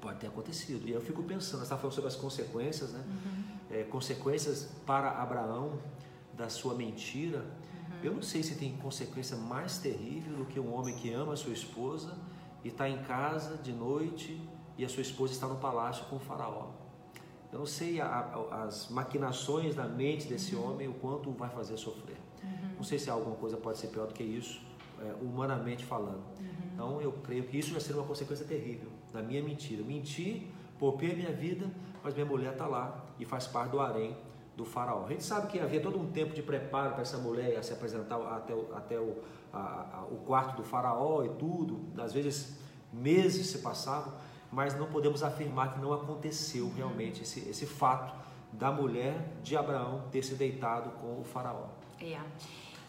Pode 0.00 0.18
ter 0.18 0.28
acontecido. 0.28 0.88
E 0.88 0.92
eu 0.92 1.00
fico 1.00 1.22
pensando, 1.22 1.58
você 1.58 1.64
está 1.64 1.76
falando 1.76 1.92
sobre 1.92 2.08
as 2.08 2.16
consequências, 2.16 2.90
né? 2.90 3.04
Uhum. 3.06 3.78
É, 3.78 3.82
consequências 3.84 4.68
para 4.86 5.10
Abraão 5.10 5.78
da 6.40 6.48
sua 6.48 6.74
mentira. 6.74 7.38
Uhum. 7.38 7.96
Eu 8.02 8.14
não 8.14 8.22
sei 8.22 8.42
se 8.42 8.54
tem 8.54 8.74
consequência 8.78 9.36
mais 9.36 9.78
terrível 9.78 10.38
do 10.38 10.46
que 10.46 10.58
um 10.58 10.74
homem 10.74 10.94
que 10.96 11.12
ama 11.12 11.34
a 11.34 11.36
sua 11.36 11.52
esposa 11.52 12.16
e 12.64 12.68
está 12.68 12.88
em 12.88 13.02
casa 13.02 13.58
de 13.58 13.72
noite 13.72 14.40
e 14.78 14.84
a 14.84 14.88
sua 14.88 15.02
esposa 15.02 15.34
está 15.34 15.46
no 15.46 15.56
palácio 15.56 16.06
com 16.06 16.16
o 16.16 16.18
faraó. 16.18 16.70
Eu 17.52 17.58
não 17.58 17.66
sei 17.66 18.00
a, 18.00 18.06
a, 18.06 18.64
as 18.64 18.88
maquinações 18.88 19.74
da 19.74 19.84
mente 19.84 20.26
desse 20.26 20.54
uhum. 20.54 20.72
homem, 20.72 20.88
o 20.88 20.94
quanto 20.94 21.30
vai 21.32 21.50
fazer 21.50 21.76
sofrer. 21.76 22.16
Uhum. 22.42 22.76
Não 22.76 22.82
sei 22.82 22.98
se 22.98 23.10
alguma 23.10 23.36
coisa 23.36 23.58
pode 23.58 23.76
ser 23.76 23.88
pior 23.88 24.06
do 24.06 24.14
que 24.14 24.22
isso, 24.22 24.62
é, 24.98 25.12
humanamente 25.20 25.84
falando. 25.84 26.24
Uhum. 26.38 26.46
Então 26.72 27.00
eu 27.02 27.12
creio 27.12 27.44
que 27.44 27.58
isso 27.58 27.72
vai 27.72 27.80
ser 27.82 27.92
uma 27.92 28.04
consequência 28.04 28.46
terrível 28.46 28.88
da 29.12 29.22
minha 29.22 29.42
mentira. 29.42 29.84
Menti, 29.84 30.50
poupei 30.78 31.12
a 31.12 31.14
minha 31.14 31.32
vida, 31.32 31.70
mas 32.02 32.14
minha 32.14 32.24
mulher 32.24 32.52
está 32.52 32.66
lá 32.66 33.04
e 33.18 33.26
faz 33.26 33.46
parte 33.46 33.72
do 33.72 33.80
harém 33.80 34.16
do 34.56 34.64
faraó. 34.64 35.06
A 35.06 35.08
gente 35.08 35.24
sabe 35.24 35.46
que 35.48 35.58
havia 35.58 35.80
todo 35.80 35.98
um 35.98 36.10
tempo 36.10 36.34
de 36.34 36.42
preparo 36.42 36.92
para 36.92 37.02
essa 37.02 37.18
mulher 37.18 37.62
se 37.62 37.72
apresentar 37.72 38.16
até, 38.36 38.54
o, 38.54 38.74
até 38.74 38.98
o, 38.98 39.16
a, 39.52 39.98
a, 39.98 40.04
o 40.10 40.16
quarto 40.18 40.56
do 40.56 40.62
faraó 40.62 41.24
e 41.24 41.28
tudo. 41.30 41.80
Às 42.00 42.12
vezes 42.12 42.58
meses 42.92 43.46
se 43.46 43.58
passavam, 43.58 44.12
mas 44.50 44.76
não 44.76 44.86
podemos 44.86 45.22
afirmar 45.22 45.74
que 45.74 45.80
não 45.80 45.92
aconteceu 45.92 46.70
realmente 46.74 47.22
esse, 47.22 47.48
esse 47.48 47.66
fato 47.66 48.14
da 48.52 48.70
mulher 48.70 49.32
de 49.42 49.56
Abraão 49.56 50.04
ter 50.10 50.22
se 50.22 50.34
deitado 50.34 50.90
com 50.98 51.20
o 51.20 51.24
faraó. 51.24 51.68
É. 52.00 52.18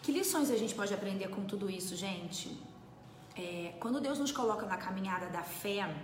Que 0.02 0.12
lições 0.12 0.50
a 0.50 0.58
gente 0.58 0.74
pode 0.74 0.94
aprender 0.94 1.28
com 1.30 1.44
tudo 1.46 1.70
isso, 1.70 1.96
gente? 1.96 2.60
É, 3.36 3.74
quando 3.80 4.02
Deus 4.02 4.18
nos 4.18 4.32
coloca 4.32 4.66
na 4.66 4.78
caminhada 4.78 5.28
da 5.28 5.44
fé, 5.44 5.96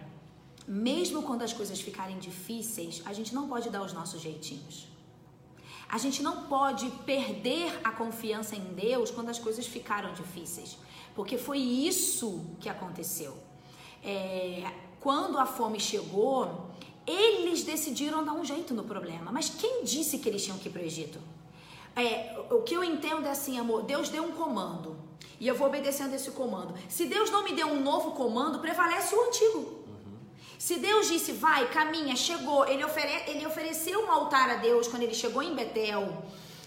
mesmo 0.68 1.24
quando 1.24 1.42
as 1.42 1.52
coisas 1.52 1.82
ficarem 1.82 2.20
difíceis, 2.20 3.02
a 3.06 3.14
gente 3.14 3.34
não 3.34 3.48
pode 3.48 3.70
dar 3.70 3.82
os 3.82 3.94
nossos 3.94 4.22
jeitinhos. 4.22 4.88
A 5.90 5.98
gente 5.98 6.22
não 6.22 6.44
pode 6.44 6.90
perder 7.06 7.80
a 7.84 7.92
confiança 7.92 8.56
em 8.56 8.74
Deus 8.74 9.10
quando 9.10 9.30
as 9.30 9.40
coisas 9.40 9.66
ficaram 9.66 10.14
difíceis, 10.14 10.78
porque 11.16 11.38
foi 11.38 11.60
isso 11.60 12.46
que 12.60 12.68
aconteceu. 12.68 13.38
É, 14.04 14.70
quando 15.00 15.38
a 15.38 15.46
fome 15.46 15.80
chegou, 15.80 16.70
eles 17.06 17.64
decidiram 17.64 18.24
dar 18.24 18.34
um 18.34 18.44
jeito 18.44 18.74
no 18.74 18.84
problema. 18.84 19.32
Mas 19.32 19.50
quem 19.50 19.84
disse 19.84 20.20
que 20.20 20.28
eles 20.28 20.44
tinham 20.44 20.58
que 20.58 20.68
ir 20.68 20.72
para 20.72 20.82
o 20.82 20.86
Egito? 20.86 21.20
É, 21.96 22.38
o 22.52 22.62
que 22.62 22.76
eu 22.76 22.84
entendo 22.84 23.26
é 23.26 23.32
assim, 23.32 23.58
amor, 23.58 23.84
Deus 23.84 24.10
deu 24.10 24.24
um 24.24 24.34
comando 24.34 24.98
e 25.40 25.48
eu 25.48 25.56
vou 25.56 25.68
obedecendo 25.68 26.14
esse 26.14 26.32
comando. 26.32 26.74
Se 26.90 27.06
Deus 27.06 27.32
não 27.32 27.44
me 27.44 27.54
deu 27.54 27.68
um 27.68 27.82
novo 27.82 28.12
comando, 28.12 28.60
prevalece 28.60 29.16
o 29.16 29.28
antigo. 29.28 29.87
Se 30.58 30.78
Deus 30.78 31.08
disse, 31.08 31.32
vai, 31.34 31.70
caminha, 31.70 32.16
chegou, 32.16 32.68
ele, 32.68 32.84
ofere 32.84 33.12
ele 33.28 33.46
ofereceu 33.46 34.04
um 34.04 34.12
altar 34.12 34.50
a 34.50 34.56
Deus 34.56 34.88
quando 34.88 35.04
ele 35.04 35.14
chegou 35.14 35.44
em 35.44 35.54
Betel. 35.54 36.24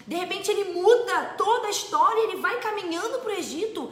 De 0.07 0.15
repente 0.15 0.49
ele 0.49 0.73
muda 0.73 1.35
toda 1.37 1.67
a 1.67 1.71
história, 1.71 2.21
ele 2.21 2.37
vai 2.37 2.59
caminhando 2.59 3.19
para 3.19 3.31
o 3.31 3.35
Egito. 3.35 3.91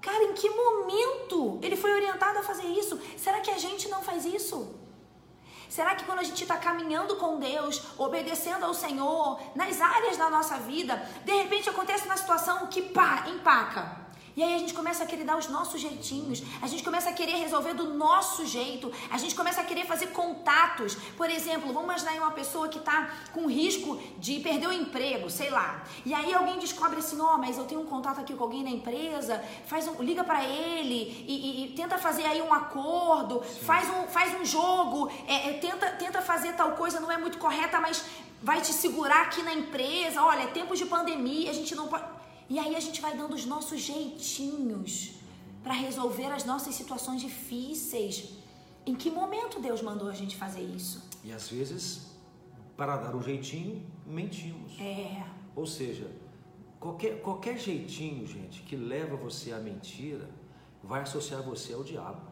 Cara, 0.00 0.24
em 0.24 0.32
que 0.32 0.48
momento 0.48 1.58
ele 1.62 1.76
foi 1.76 1.92
orientado 1.92 2.38
a 2.38 2.42
fazer 2.42 2.66
isso? 2.66 2.98
Será 3.16 3.40
que 3.40 3.50
a 3.50 3.58
gente 3.58 3.88
não 3.88 4.02
faz 4.02 4.24
isso? 4.24 4.74
Será 5.68 5.94
que 5.94 6.04
quando 6.04 6.20
a 6.20 6.24
gente 6.24 6.42
está 6.42 6.56
caminhando 6.56 7.16
com 7.16 7.38
Deus, 7.38 7.82
obedecendo 7.98 8.64
ao 8.64 8.72
Senhor, 8.72 9.38
nas 9.54 9.80
áreas 9.80 10.16
da 10.16 10.30
nossa 10.30 10.56
vida, 10.58 10.96
de 11.24 11.32
repente 11.32 11.68
acontece 11.68 12.06
uma 12.06 12.16
situação 12.16 12.66
que 12.68 12.80
pá, 12.80 13.26
empaca? 13.28 14.07
E 14.38 14.42
aí 14.44 14.54
a 14.54 14.58
gente 14.58 14.72
começa 14.72 15.02
a 15.02 15.06
querer 15.06 15.24
dar 15.24 15.36
os 15.36 15.48
nossos 15.48 15.80
jeitinhos, 15.80 16.44
a 16.62 16.68
gente 16.68 16.84
começa 16.84 17.10
a 17.10 17.12
querer 17.12 17.38
resolver 17.38 17.74
do 17.74 17.92
nosso 17.94 18.46
jeito, 18.46 18.92
a 19.10 19.18
gente 19.18 19.34
começa 19.34 19.60
a 19.60 19.64
querer 19.64 19.84
fazer 19.84 20.12
contatos. 20.18 20.94
Por 21.16 21.28
exemplo, 21.28 21.72
vamos 21.72 21.88
imaginar 21.90 22.12
uma 22.22 22.30
pessoa 22.30 22.68
que 22.68 22.78
está 22.78 23.10
com 23.32 23.48
risco 23.48 24.00
de 24.16 24.38
perder 24.38 24.68
o 24.68 24.72
emprego, 24.72 25.28
sei 25.28 25.50
lá. 25.50 25.82
E 26.06 26.14
aí 26.14 26.32
alguém 26.32 26.56
descobre 26.60 27.00
assim, 27.00 27.20
ó, 27.20 27.34
oh, 27.34 27.38
mas 27.38 27.58
eu 27.58 27.64
tenho 27.64 27.80
um 27.80 27.86
contato 27.86 28.20
aqui 28.20 28.32
com 28.32 28.44
alguém 28.44 28.62
na 28.62 28.70
empresa, 28.70 29.42
faz 29.66 29.88
um, 29.88 30.00
liga 30.00 30.22
para 30.22 30.44
ele 30.44 31.24
e, 31.26 31.34
e, 31.34 31.64
e, 31.64 31.68
tenta 31.72 31.98
fazer 31.98 32.24
aí 32.24 32.40
um 32.40 32.54
acordo, 32.54 33.42
faz 33.42 33.90
um, 33.90 34.06
faz 34.06 34.40
um 34.40 34.44
jogo, 34.44 35.10
é, 35.26 35.50
é, 35.50 35.52
tenta, 35.54 35.90
tenta 36.04 36.22
fazer 36.22 36.52
tal 36.52 36.76
coisa, 36.76 37.00
não 37.00 37.10
é 37.10 37.18
muito 37.18 37.38
correta, 37.38 37.80
mas 37.80 38.04
vai 38.40 38.60
te 38.60 38.72
segurar 38.72 39.22
aqui 39.22 39.42
na 39.42 39.52
empresa. 39.52 40.22
Olha, 40.22 40.42
é 40.42 40.46
tempos 40.46 40.78
de 40.78 40.86
pandemia, 40.86 41.50
a 41.50 41.54
gente 41.54 41.74
não 41.74 41.88
pode 41.88 42.17
e 42.48 42.58
aí 42.58 42.74
a 42.74 42.80
gente 42.80 43.00
vai 43.00 43.16
dando 43.16 43.34
os 43.34 43.44
nossos 43.44 43.80
jeitinhos 43.80 45.12
para 45.62 45.74
resolver 45.74 46.26
as 46.26 46.44
nossas 46.44 46.74
situações 46.74 47.20
difíceis. 47.20 48.30
Em 48.86 48.94
que 48.94 49.10
momento 49.10 49.60
Deus 49.60 49.82
mandou 49.82 50.08
a 50.08 50.14
gente 50.14 50.36
fazer 50.36 50.62
isso? 50.62 51.06
E 51.22 51.30
às 51.30 51.48
vezes, 51.48 52.06
para 52.76 52.96
dar 52.96 53.14
um 53.14 53.22
jeitinho, 53.22 53.84
mentimos. 54.06 54.80
É. 54.80 55.26
Ou 55.54 55.66
seja, 55.66 56.10
qualquer, 56.80 57.20
qualquer 57.20 57.58
jeitinho, 57.58 58.26
gente, 58.26 58.62
que 58.62 58.76
leva 58.76 59.14
você 59.14 59.52
à 59.52 59.58
mentira, 59.58 60.30
vai 60.82 61.02
associar 61.02 61.42
você 61.42 61.74
ao 61.74 61.84
diabo. 61.84 62.22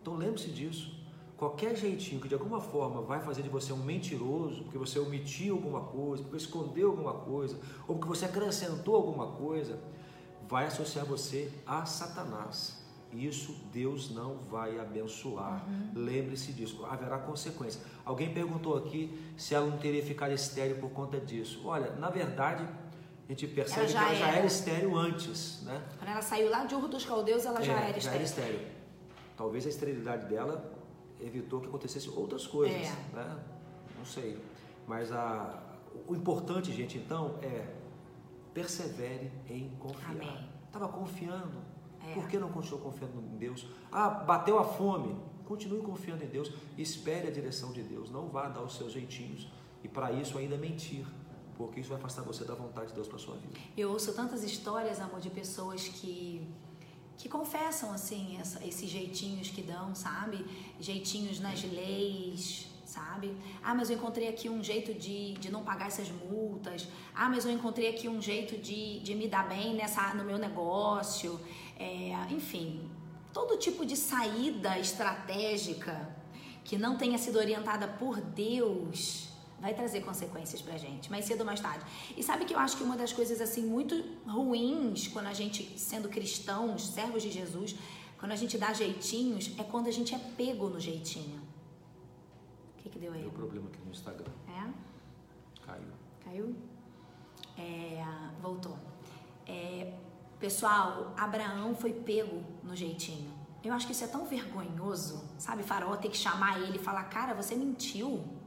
Então 0.00 0.14
lembre-se 0.14 0.50
disso. 0.50 1.01
Qualquer 1.42 1.74
jeitinho 1.74 2.20
que 2.20 2.28
de 2.28 2.34
alguma 2.34 2.60
forma 2.60 3.02
vai 3.02 3.18
fazer 3.18 3.42
de 3.42 3.48
você 3.48 3.72
um 3.72 3.78
mentiroso, 3.78 4.62
porque 4.62 4.78
você 4.78 5.00
omitiu 5.00 5.56
alguma 5.56 5.80
coisa, 5.80 6.22
porque 6.22 6.36
escondeu 6.36 6.90
alguma 6.90 7.14
coisa, 7.14 7.58
ou 7.88 7.96
porque 7.96 8.06
você 8.06 8.26
acrescentou 8.26 8.94
alguma 8.94 9.26
coisa, 9.32 9.76
vai 10.48 10.66
associar 10.66 11.04
você 11.04 11.50
a 11.66 11.84
Satanás. 11.84 12.80
Isso 13.12 13.56
Deus 13.72 14.08
não 14.14 14.36
vai 14.36 14.78
abençoar. 14.78 15.68
Uhum. 15.68 16.04
Lembre-se 16.04 16.52
disso, 16.52 16.84
haverá 16.84 17.18
consequência. 17.18 17.80
Alguém 18.04 18.32
perguntou 18.32 18.76
aqui 18.76 19.12
se 19.36 19.52
ela 19.52 19.66
não 19.66 19.78
teria 19.78 20.04
ficado 20.04 20.32
estéreo 20.32 20.78
por 20.78 20.90
conta 20.90 21.18
disso. 21.18 21.62
Olha, 21.64 21.90
na 21.96 22.08
verdade, 22.08 22.62
a 22.62 23.32
gente 23.32 23.48
percebe 23.48 23.80
ela 23.80 23.90
que 23.90 23.96
ela 23.96 24.08
era. 24.10 24.16
já 24.16 24.28
era 24.28 24.46
estéreo 24.46 24.96
antes, 24.96 25.60
né? 25.64 25.82
Quando 25.98 26.08
ela 26.08 26.22
saiu 26.22 26.48
lá 26.48 26.64
de 26.64 26.76
Ur 26.76 26.86
dos 26.86 27.04
Caldeus, 27.04 27.44
ela 27.44 27.60
já 27.60 27.72
é, 27.72 27.88
era 27.88 27.98
estéreo. 27.98 28.02
Já 28.04 28.12
era 28.12 28.22
estéreo. 28.22 28.60
Talvez 29.36 29.66
a 29.66 29.70
esterilidade 29.70 30.28
dela 30.28 30.80
evitou 31.22 31.60
que 31.60 31.68
acontecesse 31.68 32.08
outras 32.10 32.46
coisas, 32.46 32.88
é. 32.88 33.14
né? 33.14 33.44
Não 33.96 34.04
sei. 34.04 34.38
Mas 34.86 35.12
a, 35.12 35.62
o 36.06 36.14
importante, 36.14 36.72
gente, 36.72 36.98
então, 36.98 37.38
é 37.42 37.82
persevere 38.52 39.32
em 39.48 39.70
confiar. 39.78 40.48
Estava 40.66 40.88
confiando. 40.88 41.62
É. 42.06 42.14
Por 42.14 42.28
que 42.28 42.38
não 42.38 42.50
continuou 42.50 42.82
confiando 42.82 43.18
em 43.18 43.36
Deus? 43.36 43.66
Ah, 43.90 44.08
bateu 44.10 44.58
a 44.58 44.64
fome. 44.64 45.16
Continue 45.44 45.82
confiando 45.82 46.24
em 46.24 46.28
Deus. 46.28 46.52
Espere 46.76 47.28
a 47.28 47.30
direção 47.30 47.72
de 47.72 47.82
Deus. 47.82 48.10
Não 48.10 48.28
vá 48.28 48.48
dar 48.48 48.62
os 48.62 48.76
seus 48.76 48.92
jeitinhos. 48.92 49.48
E 49.82 49.88
para 49.88 50.12
isso 50.12 50.38
ainda 50.38 50.56
mentir. 50.56 51.06
Porque 51.56 51.80
isso 51.80 51.90
vai 51.90 51.98
afastar 51.98 52.22
você 52.22 52.44
da 52.44 52.54
vontade 52.54 52.88
de 52.88 52.94
Deus 52.94 53.06
para 53.06 53.18
sua 53.18 53.36
vida. 53.36 53.58
Eu 53.76 53.90
ouço 53.90 54.12
tantas 54.14 54.42
histórias, 54.42 55.00
amor, 55.00 55.20
de 55.20 55.30
pessoas 55.30 55.86
que 55.86 56.46
que 57.18 57.28
confessam 57.28 57.92
assim 57.92 58.38
essa, 58.40 58.64
esses 58.66 58.88
jeitinhos 58.88 59.48
que 59.48 59.62
dão, 59.62 59.94
sabe? 59.94 60.44
Jeitinhos 60.80 61.40
nas 61.40 61.62
leis, 61.62 62.66
sabe? 62.84 63.34
Ah, 63.62 63.74
mas 63.74 63.90
eu 63.90 63.96
encontrei 63.96 64.28
aqui 64.28 64.48
um 64.48 64.62
jeito 64.62 64.92
de, 64.94 65.34
de 65.34 65.50
não 65.50 65.62
pagar 65.62 65.86
essas 65.86 66.10
multas. 66.10 66.88
Ah, 67.14 67.28
mas 67.28 67.44
eu 67.44 67.50
encontrei 67.50 67.88
aqui 67.88 68.08
um 68.08 68.20
jeito 68.20 68.56
de, 68.58 69.00
de 69.00 69.14
me 69.14 69.28
dar 69.28 69.48
bem 69.48 69.74
nessa, 69.74 70.14
no 70.14 70.24
meu 70.24 70.38
negócio. 70.38 71.40
É, 71.78 72.12
enfim, 72.30 72.88
todo 73.32 73.56
tipo 73.56 73.86
de 73.86 73.96
saída 73.96 74.78
estratégica 74.78 76.14
que 76.64 76.76
não 76.76 76.96
tenha 76.96 77.18
sido 77.18 77.38
orientada 77.38 77.88
por 77.88 78.20
Deus 78.20 79.31
vai 79.62 79.72
trazer 79.72 80.00
consequências 80.00 80.60
pra 80.60 80.76
gente, 80.76 81.08
mais 81.08 81.24
cedo 81.24 81.40
ou 81.40 81.46
mais 81.46 81.60
tarde. 81.60 81.84
E 82.16 82.22
sabe 82.22 82.44
que 82.44 82.52
eu 82.52 82.58
acho 82.58 82.76
que 82.76 82.82
uma 82.82 82.96
das 82.96 83.12
coisas 83.12 83.40
assim 83.40 83.62
muito 83.62 83.94
ruins 84.26 85.06
quando 85.06 85.28
a 85.28 85.32
gente, 85.32 85.78
sendo 85.78 86.08
cristãos, 86.08 86.88
servos 86.88 87.22
de 87.22 87.30
Jesus, 87.30 87.76
quando 88.18 88.32
a 88.32 88.36
gente 88.36 88.58
dá 88.58 88.72
jeitinhos, 88.72 89.52
é 89.56 89.62
quando 89.62 89.86
a 89.86 89.92
gente 89.92 90.16
é 90.16 90.18
pego 90.18 90.68
no 90.68 90.80
jeitinho. 90.80 91.40
O 92.76 92.82
que, 92.82 92.88
que 92.88 92.98
deu 92.98 93.12
aí? 93.12 93.22
Deu 93.22 93.30
problema 93.30 93.68
aqui 93.68 93.78
no 93.84 93.92
Instagram. 93.92 94.32
É? 94.48 94.68
Caiu. 95.64 95.92
Caiu? 96.24 96.56
É, 97.56 98.04
voltou. 98.42 98.76
É, 99.46 99.94
pessoal, 100.40 101.14
Abraão 101.16 101.72
foi 101.76 101.92
pego 101.92 102.42
no 102.64 102.74
jeitinho. 102.74 103.32
Eu 103.62 103.72
acho 103.72 103.86
que 103.86 103.92
isso 103.92 104.02
é 104.02 104.08
tão 104.08 104.24
vergonhoso, 104.24 105.22
sabe? 105.38 105.62
Faraó 105.62 105.96
ter 105.96 106.08
que 106.08 106.16
chamar 106.16 106.60
ele 106.60 106.78
e 106.78 106.80
falar: 106.80 107.04
Cara, 107.04 107.32
você 107.32 107.54
mentiu. 107.54 108.41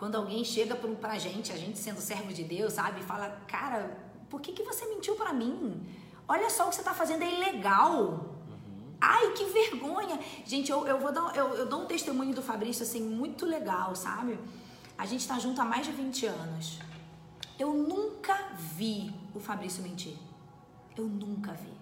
Quando 0.00 0.14
alguém 0.14 0.42
chega 0.42 0.74
pra 0.74 1.18
gente, 1.18 1.52
a 1.52 1.56
gente 1.58 1.78
sendo 1.78 2.00
servo 2.00 2.32
de 2.32 2.42
Deus, 2.42 2.72
sabe? 2.72 3.02
Fala, 3.02 3.38
cara, 3.46 3.98
por 4.30 4.40
que, 4.40 4.50
que 4.50 4.62
você 4.62 4.86
mentiu 4.86 5.14
para 5.14 5.30
mim? 5.30 5.86
Olha 6.26 6.48
só 6.48 6.64
o 6.64 6.70
que 6.70 6.76
você 6.76 6.82
tá 6.82 6.94
fazendo, 6.94 7.22
é 7.22 7.30
ilegal. 7.30 7.98
Uhum. 8.48 8.94
Ai, 8.98 9.32
que 9.32 9.44
vergonha! 9.44 10.18
Gente, 10.46 10.72
eu, 10.72 10.86
eu 10.86 10.98
vou 10.98 11.12
dar, 11.12 11.36
eu, 11.36 11.48
eu 11.48 11.66
dou 11.66 11.82
um 11.82 11.84
testemunho 11.84 12.34
do 12.34 12.40
Fabrício, 12.40 12.82
assim, 12.82 13.02
muito 13.02 13.44
legal, 13.44 13.94
sabe? 13.94 14.38
A 14.96 15.04
gente 15.04 15.28
tá 15.28 15.38
junto 15.38 15.60
há 15.60 15.66
mais 15.66 15.84
de 15.84 15.92
20 15.92 16.24
anos. 16.24 16.78
Eu 17.58 17.74
nunca 17.74 18.34
vi 18.56 19.12
o 19.34 19.38
Fabrício 19.38 19.82
mentir. 19.82 20.16
Eu 20.96 21.04
nunca 21.04 21.52
vi. 21.52 21.79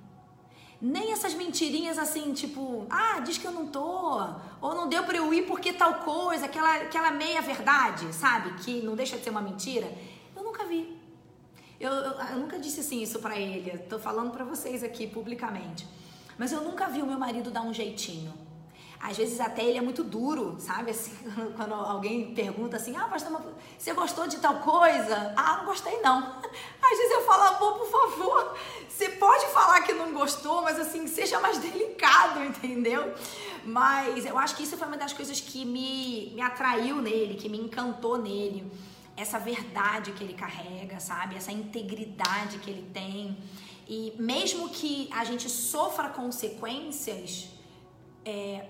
Nem 0.81 1.13
essas 1.13 1.35
mentirinhas 1.35 1.99
assim, 1.99 2.33
tipo, 2.33 2.87
ah, 2.89 3.19
diz 3.21 3.37
que 3.37 3.45
eu 3.45 3.51
não 3.51 3.67
tô, 3.67 4.25
ou 4.61 4.75
não 4.75 4.89
deu 4.89 5.03
pra 5.03 5.17
eu 5.17 5.35
ir 5.35 5.43
porque 5.47 5.73
tal 5.73 5.95
coisa, 5.95 6.47
aquela, 6.47 6.77
aquela 6.77 7.11
meia 7.11 7.41
verdade, 7.43 8.13
sabe? 8.15 8.55
Que 8.63 8.81
não 8.83 8.95
deixa 8.95 9.17
de 9.17 9.25
ser 9.25 9.31
uma 9.31 9.41
mentira. 9.41 9.93
Eu 10.37 10.45
nunca 10.45 10.65
vi. 10.65 10.97
Eu, 11.81 11.93
eu, 11.93 12.13
eu 12.13 12.39
nunca 12.39 12.59
disse 12.59 12.81
assim 12.81 13.03
isso 13.03 13.19
pra 13.19 13.39
ele, 13.39 13.77
tô 13.79 13.99
falando 13.99 14.31
pra 14.31 14.45
vocês 14.45 14.85
aqui 14.85 15.07
publicamente. 15.07 15.87
Mas 16.37 16.53
eu 16.53 16.61
nunca 16.63 16.89
vi 16.89 17.03
o 17.03 17.07
meu 17.07 17.19
marido 17.19 17.51
dar 17.51 17.63
um 17.63 17.75
jeitinho. 17.75 18.33
Às 19.01 19.17
vezes 19.17 19.39
até 19.39 19.65
ele 19.65 19.79
é 19.79 19.81
muito 19.81 20.03
duro, 20.03 20.57
sabe? 20.59 20.91
Assim, 20.91 21.13
quando 21.57 21.73
alguém 21.73 22.35
pergunta 22.35 22.77
assim, 22.77 22.97
ah, 22.97 23.05
pastor, 23.05 23.41
você 23.79 23.93
gostou 23.93 24.27
de 24.27 24.39
tal 24.39 24.57
coisa? 24.57 25.33
Ah, 25.37 25.59
não 25.59 25.67
gostei 25.67 26.01
não. 26.01 26.19
Às 26.83 26.99
vezes 26.99 27.13
eu 27.13 27.23
falo, 27.25 27.57
amor, 27.57 27.79
por 27.79 27.91
favor, 27.91 28.57
você 28.89 29.11
pode 29.11 29.47
falar 29.47 29.83
que 29.83 29.93
não 29.93 30.13
gostou, 30.13 30.63
mas 30.63 30.79
assim, 30.81 31.07
seja 31.07 31.39
mais 31.39 31.59
delicado, 31.59 32.43
entendeu? 32.45 33.15
Mas 33.65 34.27
eu 34.27 34.37
acho 34.37 34.57
que 34.57 34.65
isso 34.65 34.77
foi 34.77 34.89
uma 34.89 34.97
das 34.97 35.13
coisas 35.13 35.41
que 35.41 35.65
me, 35.65 36.33
me 36.35 36.43
atraiu 36.43 36.97
nele, 37.01 37.35
que 37.35 37.49
me 37.49 37.59
encantou 37.59 38.19
nele. 38.19 38.71
Essa 39.17 39.39
verdade 39.39 40.13
que 40.13 40.25
ele 40.25 40.35
carrega, 40.35 40.99
sabe? 41.01 41.37
Essa 41.37 41.53
integridade 41.53 42.59
que 42.59 42.71
ele 42.71 42.89
tem. 42.93 43.37
E 43.87 44.15
mesmo 44.19 44.69
que 44.69 45.09
a 45.13 45.25
gente 45.25 45.49
sofra 45.49 46.09
consequências, 46.09 47.49
é, 48.25 48.67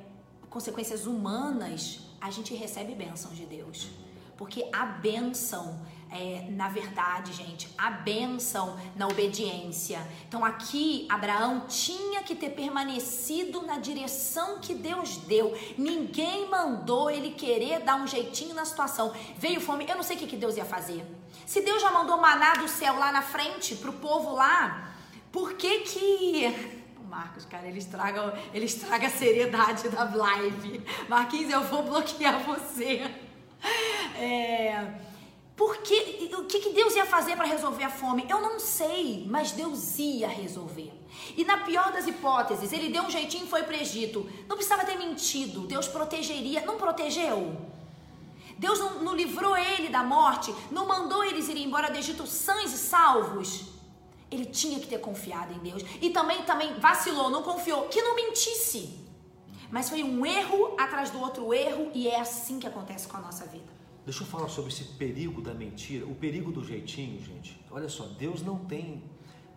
consequências 0.50 1.06
humanas, 1.06 2.00
a 2.20 2.30
gente 2.30 2.54
recebe 2.54 2.94
bênçãos 2.94 3.36
de 3.36 3.46
Deus. 3.46 3.88
Porque 4.36 4.68
a 4.72 4.86
bênção 4.86 5.80
é, 6.10 6.46
na 6.50 6.68
verdade, 6.68 7.32
gente, 7.32 7.68
a 7.76 7.90
bênção 7.90 8.78
na 8.96 9.06
obediência. 9.06 10.00
Então 10.26 10.44
aqui 10.44 11.06
Abraão 11.08 11.66
tinha 11.68 12.22
que 12.22 12.34
ter 12.34 12.50
permanecido 12.50 13.62
na 13.62 13.78
direção 13.78 14.58
que 14.58 14.74
Deus 14.74 15.18
deu. 15.18 15.56
Ninguém 15.76 16.48
mandou 16.48 17.10
ele 17.10 17.32
querer 17.32 17.80
dar 17.80 17.96
um 17.96 18.06
jeitinho 18.06 18.54
na 18.54 18.64
situação. 18.64 19.12
Veio 19.36 19.60
fome, 19.60 19.86
eu 19.88 19.96
não 19.96 20.02
sei 20.02 20.16
o 20.16 20.18
que, 20.18 20.26
que 20.26 20.36
Deus 20.36 20.56
ia 20.56 20.64
fazer. 20.64 21.04
Se 21.44 21.60
Deus 21.60 21.82
já 21.82 21.90
mandou 21.90 22.16
maná 22.18 22.54
do 22.54 22.68
céu 22.68 22.98
lá 22.98 23.12
na 23.12 23.22
frente 23.22 23.76
pro 23.76 23.92
povo 23.92 24.34
lá, 24.34 24.94
por 25.30 25.54
que 25.54 25.80
que 25.80 26.77
Marcos, 27.08 27.46
cara, 27.46 27.66
ele 27.66 27.78
estraga, 27.78 28.38
ele 28.52 28.66
estraga 28.66 29.06
a 29.06 29.10
seriedade 29.10 29.88
da 29.88 30.04
live. 30.04 30.84
Marquinhos, 31.08 31.50
eu 31.50 31.62
vou 31.62 31.82
bloquear 31.82 32.38
você. 32.44 33.10
É, 34.14 34.94
porque 35.56 36.30
o 36.36 36.44
que, 36.44 36.60
que 36.60 36.72
Deus 36.74 36.94
ia 36.94 37.06
fazer 37.06 37.34
para 37.34 37.46
resolver 37.46 37.84
a 37.84 37.88
fome? 37.88 38.26
Eu 38.28 38.42
não 38.42 38.60
sei, 38.60 39.26
mas 39.26 39.52
Deus 39.52 39.98
ia 39.98 40.28
resolver. 40.28 40.92
E 41.34 41.44
na 41.44 41.58
pior 41.58 41.90
das 41.92 42.06
hipóteses, 42.06 42.72
ele 42.72 42.90
deu 42.90 43.04
um 43.04 43.10
jeitinho 43.10 43.46
e 43.46 43.48
foi 43.48 43.62
para 43.62 43.76
o 43.76 43.80
Egito. 43.80 44.28
Não 44.46 44.56
precisava 44.56 44.84
ter 44.84 44.98
mentido. 44.98 45.66
Deus 45.66 45.88
protegeria. 45.88 46.60
Não 46.66 46.76
protegeu? 46.76 47.56
Deus 48.58 48.78
não, 48.78 49.02
não 49.02 49.14
livrou 49.14 49.56
ele 49.56 49.88
da 49.88 50.02
morte? 50.02 50.54
Não 50.70 50.86
mandou 50.86 51.24
eles 51.24 51.48
irem 51.48 51.64
embora 51.64 51.90
do 51.90 51.96
Egito 51.96 52.26
sãs 52.26 52.72
e 52.72 52.76
salvos? 52.76 53.77
Ele 54.30 54.44
tinha 54.44 54.78
que 54.78 54.86
ter 54.86 54.98
confiado 54.98 55.52
em 55.54 55.58
Deus. 55.58 55.82
E 56.00 56.10
também, 56.10 56.42
também 56.42 56.78
vacilou, 56.78 57.30
não 57.30 57.42
confiou. 57.42 57.88
Que 57.88 58.02
não 58.02 58.14
mentisse. 58.14 59.06
Mas 59.70 59.88
foi 59.88 60.02
um 60.02 60.24
erro 60.24 60.74
atrás 60.78 61.10
do 61.10 61.20
outro 61.20 61.52
erro 61.52 61.90
e 61.94 62.08
é 62.08 62.20
assim 62.20 62.58
que 62.58 62.66
acontece 62.66 63.06
com 63.06 63.16
a 63.16 63.20
nossa 63.20 63.46
vida. 63.46 63.78
Deixa 64.04 64.22
eu 64.22 64.26
falar 64.26 64.48
sobre 64.48 64.72
esse 64.72 64.84
perigo 64.84 65.42
da 65.42 65.52
mentira, 65.52 66.06
o 66.06 66.14
perigo 66.14 66.50
do 66.50 66.64
jeitinho, 66.64 67.20
gente. 67.22 67.60
Olha 67.70 67.90
só, 67.90 68.04
Deus 68.06 68.42
não 68.42 68.58
tem, 68.64 69.02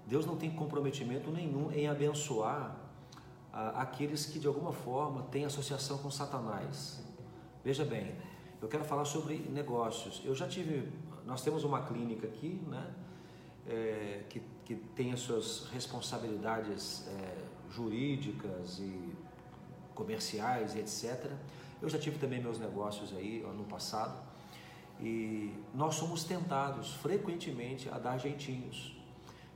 Deus 0.06 0.26
não 0.26 0.36
tem 0.36 0.52
comprometimento 0.52 1.32
nenhum 1.32 1.72
em 1.72 1.88
abençoar 1.88 2.76
ah, 3.54 3.82
aqueles 3.82 4.26
que 4.26 4.40
de 4.40 4.48
alguma 4.48 4.74
forma 4.74 5.24
têm 5.32 5.46
associação 5.46 5.98
com 6.00 6.12
Satanás. 6.12 7.02
Veja 7.64 7.86
bem, 7.86 8.14
eu 8.62 8.68
quero 8.68 8.84
falar 8.84 9.06
sobre 9.06 9.38
negócios. 9.50 10.22
Eu 10.26 10.36
já 10.36 10.48
tive, 10.48 10.92
nós 11.26 11.42
temos 11.42 11.64
uma 11.64 11.84
clínica 11.84 12.28
aqui, 12.28 12.62
né, 12.68 12.94
é, 13.68 14.24
que, 14.30 14.42
que 14.66 14.76
tem 14.96 15.12
as 15.12 15.20
suas 15.20 15.68
responsabilidades 15.72 17.08
é, 17.08 17.38
jurídicas 17.72 18.80
e 18.80 19.14
comerciais 19.94 20.76
e 20.76 20.80
etc. 20.80 21.32
Eu 21.82 21.90
já 21.90 21.98
tive 21.98 22.18
também 22.18 22.42
meus 22.42 22.60
negócios 22.60 23.14
aí 23.16 23.46
no 23.58 23.64
passado. 23.66 24.32
E 25.00 25.52
nós 25.74 25.96
somos 25.96 26.24
tentados 26.24 26.94
frequentemente 26.96 27.90
a 27.90 27.98
dar 27.98 28.18
jeitinhos. 28.18 28.96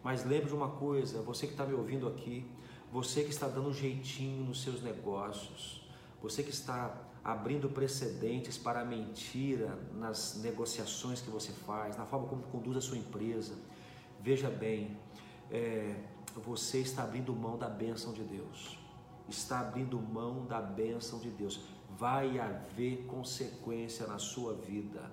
Mas 0.03 0.23
lembre 0.23 0.47
de 0.47 0.55
uma 0.55 0.69
coisa, 0.69 1.21
você 1.21 1.45
que 1.45 1.53
está 1.53 1.65
me 1.65 1.73
ouvindo 1.73 2.07
aqui, 2.07 2.45
você 2.91 3.23
que 3.23 3.29
está 3.29 3.47
dando 3.47 3.73
jeitinho 3.73 4.43
nos 4.43 4.61
seus 4.61 4.81
negócios, 4.81 5.85
você 6.21 6.41
que 6.41 6.51
está 6.51 6.95
abrindo 7.23 7.67
precedentes 7.69 8.57
para 8.57 8.85
mentira 8.85 9.77
nas 9.93 10.39
negociações 10.41 11.21
que 11.21 11.29
você 11.29 11.51
faz, 11.51 11.97
na 11.97 12.05
forma 12.05 12.27
como 12.27 12.43
conduz 12.43 12.77
a 12.77 12.81
sua 12.81 12.97
empresa, 12.97 13.55
veja 14.27 14.49
bem, 14.49 14.97
é, 15.51 15.95
você 16.35 16.79
está 16.79 17.03
abrindo 17.03 17.31
mão 17.33 17.57
da 17.57 17.69
bênção 17.69 18.11
de 18.11 18.23
Deus. 18.23 18.79
Está 19.29 19.59
abrindo 19.59 19.99
mão 19.99 20.45
da 20.45 20.59
bênção 20.59 21.19
de 21.19 21.29
Deus. 21.29 21.61
Vai 21.95 22.39
haver 22.39 23.05
consequência 23.05 24.07
na 24.07 24.17
sua 24.17 24.53
vida 24.55 25.03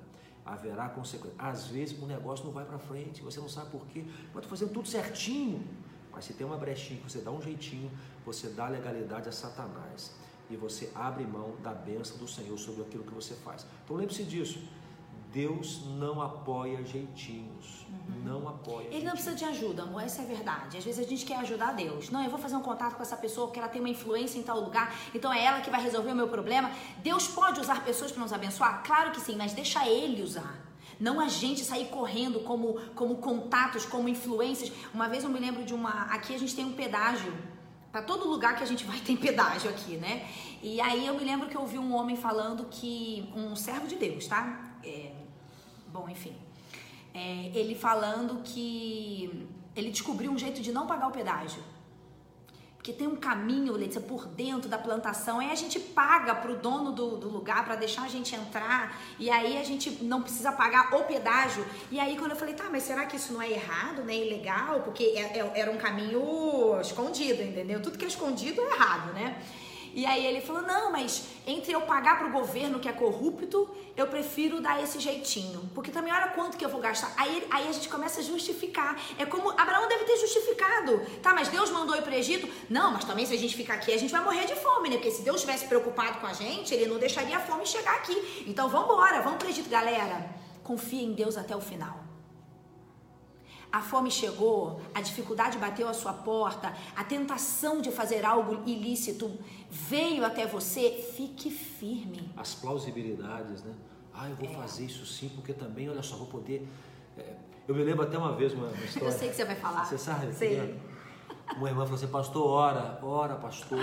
haverá 0.45 0.89
consequência. 0.89 1.37
Às 1.39 1.69
vezes 1.69 1.97
o 2.01 2.07
negócio 2.07 2.45
não 2.45 2.53
vai 2.53 2.65
para 2.65 2.79
frente, 2.79 3.23
você 3.23 3.39
não 3.39 3.49
sabe 3.49 3.71
por 3.71 3.87
quê, 3.87 4.05
mas 4.35 4.45
fazendo 4.47 4.73
tudo 4.73 4.89
certinho. 4.89 5.63
Mas 6.11 6.25
se 6.25 6.35
tem 6.35 6.47
uma 6.47 6.57
brechinha, 6.57 7.01
você 7.09 7.21
dá 7.21 7.31
um 7.31 7.41
jeitinho, 7.41 7.91
você 8.27 8.49
dá 8.49 8.69
legalidade 8.69 9.29
a 9.29 9.33
Satanás 9.33 10.13
e 10.51 10.57
você 10.57 10.91
abre 10.95 11.25
mão 11.25 11.55
da 11.63 11.73
bênção 11.73 12.19
do 12.19 12.29
Senhor 12.29 12.59
sobre 12.59 12.83
aquilo 12.83 13.05
que 13.05 13.15
você 13.15 13.35
faz. 13.35 13.65
Então 13.85 13.97
lembre-se 13.97 14.25
disso. 14.25 14.63
Deus 15.33 15.83
não 15.99 16.21
apoia 16.21 16.85
jeitinhos. 16.85 17.87
Uhum. 17.89 18.23
Não 18.25 18.49
apoia. 18.49 18.87
Ele 18.91 19.05
não 19.05 19.13
precisa 19.13 19.35
de 19.35 19.45
ajuda, 19.45 19.83
amor. 19.85 20.03
Essa 20.03 20.23
é 20.23 20.25
a 20.25 20.29
verdade. 20.29 20.77
Às 20.77 20.85
vezes 20.85 21.05
a 21.05 21.09
gente 21.09 21.25
quer 21.25 21.37
ajudar 21.39 21.73
Deus. 21.73 22.11
Não, 22.11 22.23
eu 22.23 22.31
vou 22.31 22.39
fazer 22.39 22.57
um 22.57 22.61
contato 22.61 22.97
com 22.97 23.03
essa 23.03 23.17
pessoa 23.17 23.47
porque 23.47 23.59
ela 23.59 23.69
tem 23.69 23.81
uma 23.81 23.89
influência 23.89 24.39
em 24.39 24.43
tal 24.43 24.61
lugar, 24.61 24.95
então 25.15 25.33
é 25.33 25.43
ela 25.43 25.61
que 25.61 25.71
vai 25.71 25.83
resolver 25.83 26.13
o 26.13 26.15
meu 26.15 26.29
problema. 26.29 26.71
Deus 27.03 27.27
pode 27.29 27.61
usar 27.61 27.83
pessoas 27.85 28.13
para 28.13 28.23
nos 28.23 28.33
abençoar? 28.33 28.83
Claro 28.85 29.11
que 29.11 29.21
sim, 29.21 29.37
mas 29.37 29.53
deixa 29.53 29.89
ele 29.89 30.23
usar. 30.23 30.61
Não 31.01 31.19
a 31.19 31.29
gente 31.29 31.65
sair 31.65 31.87
correndo 31.87 32.41
como, 32.41 32.75
como 32.95 33.17
contatos, 33.17 33.85
como 33.85 34.09
influências. 34.09 34.71
Uma 34.93 35.09
vez 35.09 35.25
eu 35.25 35.31
me 35.31 35.41
lembro 35.41 35.65
de 35.65 35.75
uma. 35.75 36.03
Aqui 36.03 36.35
a 36.35 36.39
gente 36.39 36.55
tem 36.55 36.65
um 36.65 36.73
pedágio. 36.73 37.33
Para 37.91 38.03
todo 38.03 38.27
lugar 38.27 38.57
que 38.57 38.63
a 38.63 38.67
gente 38.67 38.85
vai 38.85 39.01
tem 39.01 39.17
pedágio 39.17 39.69
aqui, 39.71 39.97
né? 39.97 40.29
E 40.63 40.81
aí 40.81 41.07
eu 41.07 41.15
me 41.15 41.25
lembro 41.25 41.49
que 41.49 41.57
eu 41.57 41.63
ouvi 41.63 41.79
um 41.79 41.95
homem 41.95 42.17
falando 42.17 42.67
que. 42.67 43.29
Um 43.35 43.57
servo 43.57 43.87
de 43.87 43.97
Deus, 43.97 44.27
tá? 44.27 44.75
É, 44.85 45.13
Bom, 45.93 46.09
enfim. 46.09 46.35
É, 47.15 47.51
ele 47.55 47.75
falando 47.75 48.43
que 48.43 49.47
ele 49.77 49.91
descobriu 49.91 50.31
um 50.31 50.39
jeito 50.39 50.61
de 50.61 50.73
não 50.73 50.87
pagar 50.87 51.09
o 51.09 51.11
pedágio. 51.11 51.63
Porque 52.83 52.93
tem 52.93 53.07
um 53.07 53.15
caminho, 53.15 53.75
Letícia, 53.75 54.01
por 54.01 54.27
dentro 54.27 54.69
da 54.69 54.77
plantação. 54.77 55.39
Aí 55.39 55.53
a 55.53 55.55
gente 55.55 55.79
paga 55.79 56.35
para 56.35 56.51
o 56.51 56.57
dono 56.57 56.91
do, 56.91 57.17
do 57.17 57.29
lugar 57.29 57.65
para 57.65 57.77
deixar 57.77 58.03
a 58.03 58.09
gente 58.09 58.35
entrar. 58.35 59.01
E 59.21 59.31
aí 59.31 59.57
a 59.57 59.63
gente 59.63 60.03
não 60.03 60.21
precisa 60.21 60.51
pagar 60.51 60.93
o 60.93 61.05
pedágio. 61.05 61.65
E 61.93 62.01
aí 62.01 62.17
quando 62.19 62.33
eu 62.33 62.37
falei, 62.37 62.55
tá, 62.55 62.65
mas 62.73 62.83
será 62.83 63.07
que 63.07 63.15
isso 63.15 63.33
não 63.33 63.41
é 63.41 63.53
errado, 63.53 64.03
né? 64.03 64.17
Ilegal? 64.17 64.81
Porque 64.81 65.05
é, 65.05 65.39
é, 65.39 65.61
era 65.61 65.71
um 65.71 65.77
caminho 65.77 66.81
escondido, 66.81 67.41
entendeu? 67.41 67.81
Tudo 67.81 67.97
que 67.97 68.05
é 68.05 68.09
escondido 68.09 68.61
é 68.61 68.75
errado, 68.75 69.13
né? 69.13 69.41
E 69.95 70.07
aí 70.07 70.27
ele 70.27 70.41
falou: 70.41 70.63
não, 70.63 70.91
mas 70.91 71.25
entre 71.47 71.73
eu 71.73 71.83
pagar 71.83 72.19
para 72.19 72.29
o 72.29 72.31
governo 72.31 72.79
que 72.79 72.89
é 72.89 72.93
corrupto, 72.93 73.69
eu 73.97 74.07
prefiro 74.07 74.61
dar 74.61 74.83
esse 74.83 74.99
jeitinho. 74.99 75.71
Porque 75.75 75.91
também 75.91 76.13
olha 76.13 76.29
quanto 76.29 76.57
que 76.57 76.65
eu 76.65 76.69
vou 76.69 76.81
gastar. 76.81 77.13
Aí, 77.17 77.47
aí 77.51 77.69
a 77.69 77.73
gente 77.73 77.89
começa 77.89 78.21
a 78.21 78.23
justificar. 78.23 78.99
É 79.19 79.27
como 79.27 79.51
Abraão 79.51 79.89
deve 79.89 80.05
ter 80.05 80.17
justificado. 80.19 81.01
Tá, 81.23 81.35
mas 81.35 81.49
Deus 81.49 81.71
mandou 81.71 81.97
ir 81.97 82.03
para 82.03 82.13
o 82.13 82.15
Egito? 82.15 82.49
Não, 82.71 82.93
mas 82.93 83.05
também 83.05 83.27
se 83.27 83.35
a 83.35 83.39
gente 83.39 83.57
ficar 83.57 83.75
aqui, 83.75 83.93
a 83.93 83.99
gente 83.99 84.11
vai 84.11 84.23
morrer 84.23 84.47
de 84.47 84.55
fome, 84.57 84.89
né? 84.89 84.97
Porque 84.97 85.11
se 85.11 85.23
Deus 85.23 85.37
estivesse 85.37 85.67
preocupado 85.67 86.19
com 86.19 86.27
a 86.27 86.33
gente, 86.33 86.75
ele 86.75 86.87
não 86.87 86.99
deixaria 86.99 87.37
a 87.37 87.41
fome 87.41 87.67
chegar 87.67 87.97
aqui. 87.97 88.45
Então 88.47 88.69
vamos 88.69 88.93
embora, 88.93 89.21
vamos 89.21 89.39
para 89.39 89.47
o 89.47 89.51
Egito, 89.51 89.69
galera. 89.69 90.31
Confia 90.63 91.03
em 91.03 91.13
Deus 91.13 91.37
até 91.37 91.57
o 91.57 91.61
final 91.61 92.02
a 93.73 93.81
fome 93.81 94.11
chegou, 94.11 94.81
a 94.95 95.01
dificuldade 95.01 95.57
bateu 95.57 95.89
à 95.89 95.95
sua 95.95 96.13
porta, 96.13 96.75
a 96.95 97.03
tentação 97.03 97.81
de 97.81 97.91
fazer 97.91 98.25
algo 98.25 98.63
ilícito 98.69 99.33
veio 99.71 100.25
até 100.25 100.47
você, 100.47 100.91
fique 101.17 101.51
firme. 101.51 102.31
As 102.37 102.55
plausibilidades, 102.55 103.63
né? 103.63 103.75
Ah, 104.13 104.29
eu 104.29 104.37
vou 104.37 104.49
é. 104.49 104.53
fazer 104.53 104.85
isso 104.85 105.07
sim, 105.07 105.31
porque 105.31 105.55
também, 105.55 105.89
olha 105.89 106.03
só, 106.03 106.17
vou 106.17 106.27
poder. 106.27 106.69
É... 107.17 107.35
Eu 107.67 107.75
me 107.75 107.83
lembro 107.83 108.03
até 108.03 108.19
uma 108.19 108.37
vez 108.37 108.53
uma, 108.53 108.67
uma 108.67 108.77
história. 108.85 109.09
eu 109.09 109.13
sei 109.13 109.31
que 109.31 109.37
você 109.37 109.45
vai 109.47 109.57
falar. 109.57 109.87
Você 109.87 109.97
sabe? 109.97 110.35
Sei. 110.35 110.79
Uma 111.57 111.69
irmã 111.69 111.85
falou 111.85 111.97
assim, 111.97 112.09
pastor, 112.09 112.47
ora, 112.47 112.99
ora, 113.03 113.37
pastor, 113.37 113.79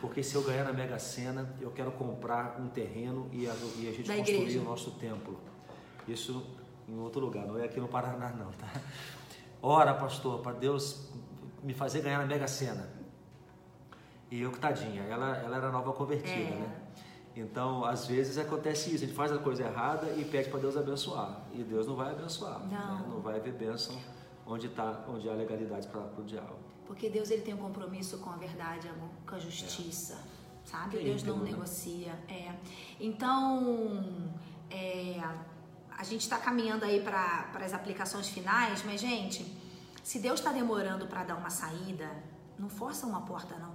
porque 0.00 0.22
se 0.22 0.34
eu 0.34 0.42
ganhar 0.42 0.64
na 0.64 0.72
Mega 0.72 0.98
Sena, 0.98 1.54
eu 1.60 1.70
quero 1.70 1.92
comprar 1.92 2.58
um 2.60 2.68
terreno 2.68 3.28
e 3.32 3.46
a, 3.46 3.54
e 3.76 3.88
a 3.88 3.92
gente 3.92 4.08
da 4.08 4.16
construir 4.16 4.36
igreja. 4.38 4.60
o 4.60 4.64
nosso 4.64 4.90
templo. 4.92 5.38
Isso 6.08 6.42
em 6.88 6.98
outro 6.98 7.20
lugar, 7.20 7.46
não 7.46 7.58
é 7.58 7.64
aqui 7.64 7.80
no 7.80 7.88
Paraná 7.88 8.30
não, 8.30 8.52
tá? 8.52 8.70
Ora, 9.62 9.94
pastor, 9.94 10.40
para 10.40 10.52
Deus 10.52 11.08
me 11.62 11.74
fazer 11.74 12.02
ganhar 12.02 12.18
na 12.18 12.26
Mega 12.26 12.46
Sena. 12.46 12.88
E 14.30 14.40
eu, 14.40 14.50
tadinha, 14.52 15.02
ela, 15.02 15.36
ela 15.38 15.56
era 15.56 15.70
nova 15.70 15.92
convertida, 15.92 16.32
é. 16.32 16.58
né? 16.58 16.82
Então, 17.36 17.84
às 17.84 18.06
vezes 18.06 18.38
acontece 18.38 18.94
isso, 18.94 19.04
a 19.04 19.06
gente 19.06 19.16
faz 19.16 19.30
a 19.30 19.38
coisa 19.38 19.64
errada 19.64 20.10
e 20.16 20.24
pede 20.24 20.48
para 20.48 20.58
Deus 20.58 20.76
abençoar. 20.76 21.42
E 21.52 21.62
Deus 21.62 21.86
não 21.86 21.94
vai 21.94 22.10
abençoar. 22.12 22.60
Não, 22.60 22.98
né? 22.98 23.06
não 23.08 23.20
vai 23.20 23.36
haver 23.36 23.52
bênção 23.52 23.94
onde, 24.46 24.68
tá, 24.70 25.04
onde 25.08 25.28
há 25.28 25.34
legalidade 25.34 25.86
para 25.88 26.00
o 26.16 26.24
diabo. 26.24 26.56
Porque 26.86 27.10
Deus 27.10 27.30
ele 27.30 27.42
tem 27.42 27.52
um 27.52 27.58
compromisso 27.58 28.18
com 28.18 28.30
a 28.30 28.36
verdade, 28.36 28.88
amor, 28.88 29.10
com 29.26 29.34
a 29.34 29.38
justiça. 29.38 30.14
É. 30.14 30.36
Sabe? 30.64 30.98
Deus 30.98 31.22
não 31.24 31.38
né? 31.38 31.50
negocia. 31.50 32.12
É. 32.28 32.54
Então, 32.98 34.32
é, 34.70 35.20
a 35.98 36.04
gente 36.04 36.22
está 36.22 36.38
caminhando 36.38 36.84
aí 36.84 37.00
para 37.00 37.48
as 37.54 37.72
aplicações 37.72 38.28
finais, 38.28 38.82
mas, 38.84 39.00
gente, 39.00 39.44
se 40.02 40.18
Deus 40.18 40.40
está 40.40 40.52
demorando 40.52 41.06
para 41.06 41.24
dar 41.24 41.36
uma 41.36 41.50
saída, 41.50 42.10
não 42.58 42.68
força 42.68 43.06
uma 43.06 43.22
porta, 43.22 43.56
não. 43.56 43.74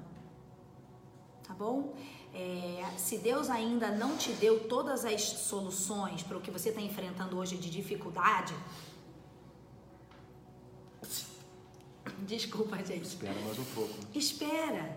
Tá 1.44 1.54
bom? 1.54 1.96
É, 2.34 2.86
se 2.96 3.18
Deus 3.18 3.50
ainda 3.50 3.92
não 3.92 4.16
te 4.16 4.32
deu 4.34 4.68
todas 4.70 5.04
as 5.04 5.22
soluções 5.22 6.24
para 6.24 6.38
o 6.38 6.42
que 6.42 6.52
você 6.52 6.70
está 6.70 6.80
enfrentando 6.80 7.38
hoje 7.38 7.58
de 7.58 7.70
dificuldade, 7.70 8.54
desculpa, 12.22 12.78
gente. 12.78 13.04
Espera 13.04 13.40
mais 13.42 13.58
um 13.60 13.66
pouco. 13.66 13.94
Espera, 14.14 14.96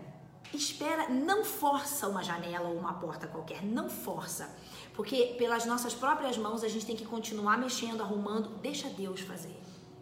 espera, 0.53 1.09
não 1.09 1.43
força 1.43 2.07
uma 2.07 2.23
janela 2.23 2.69
ou 2.69 2.77
uma 2.77 2.93
porta 2.93 3.27
qualquer, 3.27 3.63
não 3.63 3.89
força. 3.89 4.49
Porque 4.95 5.35
pelas 5.37 5.65
nossas 5.65 5.93
próprias 5.93 6.37
mãos 6.37 6.63
a 6.63 6.67
gente 6.67 6.85
tem 6.85 6.95
que 6.95 7.05
continuar 7.05 7.57
mexendo, 7.57 8.01
arrumando. 8.01 8.49
Deixa 8.61 8.89
Deus 8.89 9.19
fazer. 9.21 9.55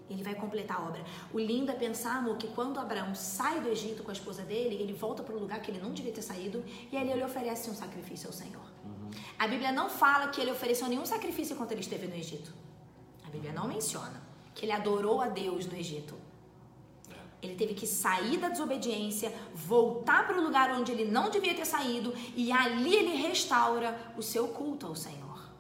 Ele 0.10 0.22
vai 0.22 0.36
completar 0.36 0.78
a 0.80 0.88
obra. 0.88 1.04
O 1.34 1.40
lindo 1.40 1.72
é 1.72 1.76
pensar, 1.76 2.18
amor, 2.18 2.38
que 2.38 2.48
quando 2.50 2.80
Abraão 2.80 3.16
sai 3.16 3.60
do 3.62 3.70
Egito 3.70 4.04
com 4.04 4.12
a 4.12 4.14
esposa 4.14 4.44
dele, 4.44 4.76
ele 4.76 4.94
volta 4.94 5.24
para 5.24 5.36
o 5.36 5.40
lugar 5.40 5.60
que 5.62 5.72
ele 5.72 5.80
não 5.80 5.92
devia 5.92 6.12
ter 6.12 6.22
saído 6.22 6.64
e 6.92 6.98
ali 6.98 7.12
ele 7.12 7.24
oferece 7.24 7.70
um 7.70 7.76
sacrifício 7.76 8.28
ao 8.28 8.34
Senhor. 8.34 8.62
Uhum. 8.86 9.10
A 9.40 9.48
Bíblia 9.48 9.72
não 9.72 9.90
fala 9.90 10.28
que 10.28 10.40
ele 10.40 10.52
ofereceu 10.52 10.88
nenhum 10.88 11.06
sacrifício 11.06 11.54
enquanto 11.54 11.72
ele 11.72 11.82
esteve 11.82 12.06
no 12.06 12.16
Egito. 12.16 12.54
A 13.26 13.30
Bíblia 13.30 13.54
não 13.54 13.68
menciona 13.68 14.22
que 14.54 14.66
ele 14.66 14.72
adorou 14.72 15.22
a 15.22 15.28
Deus 15.28 15.66
no 15.66 15.76
Egito. 15.76 16.16
Ele 17.46 17.56
teve 17.56 17.74
que 17.74 17.86
sair 17.86 18.38
da 18.38 18.50
desobediência, 18.50 19.34
voltar 19.54 20.26
para 20.26 20.38
o 20.38 20.44
lugar 20.44 20.72
onde 20.72 20.92
ele 20.92 21.06
não 21.06 21.30
devia 21.30 21.54
ter 21.54 21.66
saído 21.66 22.14
e 22.36 22.52
ali 22.52 22.96
ele 22.96 23.16
restaura 23.16 24.14
o 24.18 24.22
seu 24.22 24.48
culto 24.48 24.88
ao 24.88 24.96
Senhor. 24.96 25.52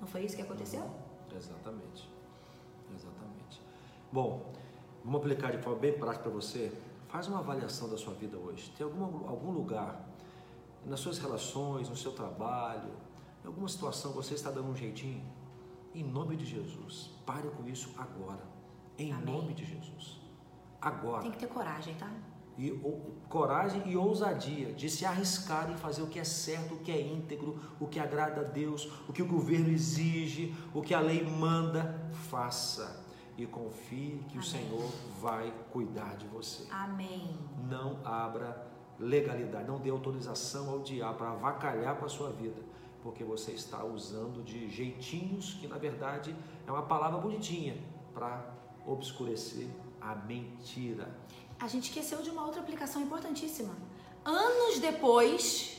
Não 0.00 0.06
foi 0.06 0.24
isso 0.24 0.36
que 0.36 0.42
aconteceu? 0.42 0.88
Exatamente. 2.94 3.60
Bom, 4.12 4.52
vamos 5.04 5.20
aplicar 5.20 5.50
de 5.52 5.58
forma 5.58 5.78
bem 5.78 5.92
prática 5.92 6.24
para 6.24 6.32
você. 6.32 6.70
Faz 7.08 7.26
uma 7.28 7.38
avaliação 7.38 7.88
da 7.88 7.96
sua 7.96 8.14
vida 8.14 8.36
hoje. 8.36 8.70
Tem 8.76 8.84
algum, 8.84 9.28
algum 9.28 9.50
lugar, 9.50 10.06
nas 10.84 11.00
suas 11.00 11.18
relações, 11.18 11.88
no 11.88 11.96
seu 11.96 12.12
trabalho, 12.12 12.90
em 13.44 13.46
alguma 13.46 13.68
situação 13.68 14.12
você 14.12 14.34
está 14.34 14.50
dando 14.50 14.68
um 14.68 14.76
jeitinho? 14.76 15.22
Em 15.94 16.04
nome 16.04 16.36
de 16.36 16.44
Jesus, 16.44 17.10
pare 17.26 17.48
com 17.50 17.66
isso 17.68 17.90
agora. 17.98 18.42
Em 18.98 19.12
Amém. 19.12 19.34
nome 19.34 19.54
de 19.54 19.64
Jesus. 19.64 20.20
Agora. 20.82 21.22
Tem 21.22 21.30
que 21.30 21.38
ter 21.38 21.46
coragem, 21.46 21.94
tá? 21.94 22.10
E, 22.58 22.72
ou, 22.82 23.14
coragem 23.28 23.82
e 23.86 23.96
ousadia 23.96 24.72
de 24.72 24.90
se 24.90 25.06
arriscar 25.06 25.70
em 25.70 25.76
fazer 25.76 26.02
o 26.02 26.08
que 26.08 26.18
é 26.18 26.24
certo, 26.24 26.74
o 26.74 26.78
que 26.78 26.90
é 26.90 27.00
íntegro, 27.00 27.58
o 27.80 27.86
que 27.86 28.00
agrada 28.00 28.40
a 28.40 28.44
Deus, 28.44 28.90
o 29.08 29.12
que 29.12 29.22
o 29.22 29.26
governo 29.26 29.70
exige, 29.70 30.54
o 30.74 30.82
que 30.82 30.92
a 30.92 31.00
lei 31.00 31.24
manda, 31.24 32.10
faça 32.28 33.00
e 33.38 33.46
confie 33.46 34.20
que 34.28 34.36
Amém. 34.36 34.38
o 34.38 34.42
Senhor 34.42 34.92
vai 35.20 35.54
cuidar 35.70 36.16
de 36.16 36.26
você. 36.26 36.66
Amém. 36.70 37.38
Não 37.70 37.98
abra 38.04 38.66
legalidade, 38.98 39.66
não 39.66 39.78
dê 39.78 39.90
autorização 39.90 40.68
ao 40.68 40.80
diabo 40.80 41.18
para 41.18 41.30
avacalhar 41.30 41.96
com 41.96 42.04
a 42.04 42.08
sua 42.08 42.30
vida, 42.30 42.60
porque 43.02 43.24
você 43.24 43.52
está 43.52 43.82
usando 43.84 44.44
de 44.44 44.68
jeitinhos 44.68 45.54
que 45.54 45.66
na 45.66 45.78
verdade 45.78 46.36
é 46.66 46.70
uma 46.70 46.82
palavra 46.82 47.18
bonitinha 47.18 47.76
para 48.12 48.54
obscurecer 48.86 49.68
a 50.04 50.14
mentira. 50.14 51.14
A 51.58 51.68
gente 51.68 51.90
esqueceu 51.90 52.22
de 52.22 52.30
uma 52.30 52.44
outra 52.44 52.60
aplicação 52.60 53.00
importantíssima. 53.02 53.74
Anos 54.24 54.78
depois, 54.78 55.78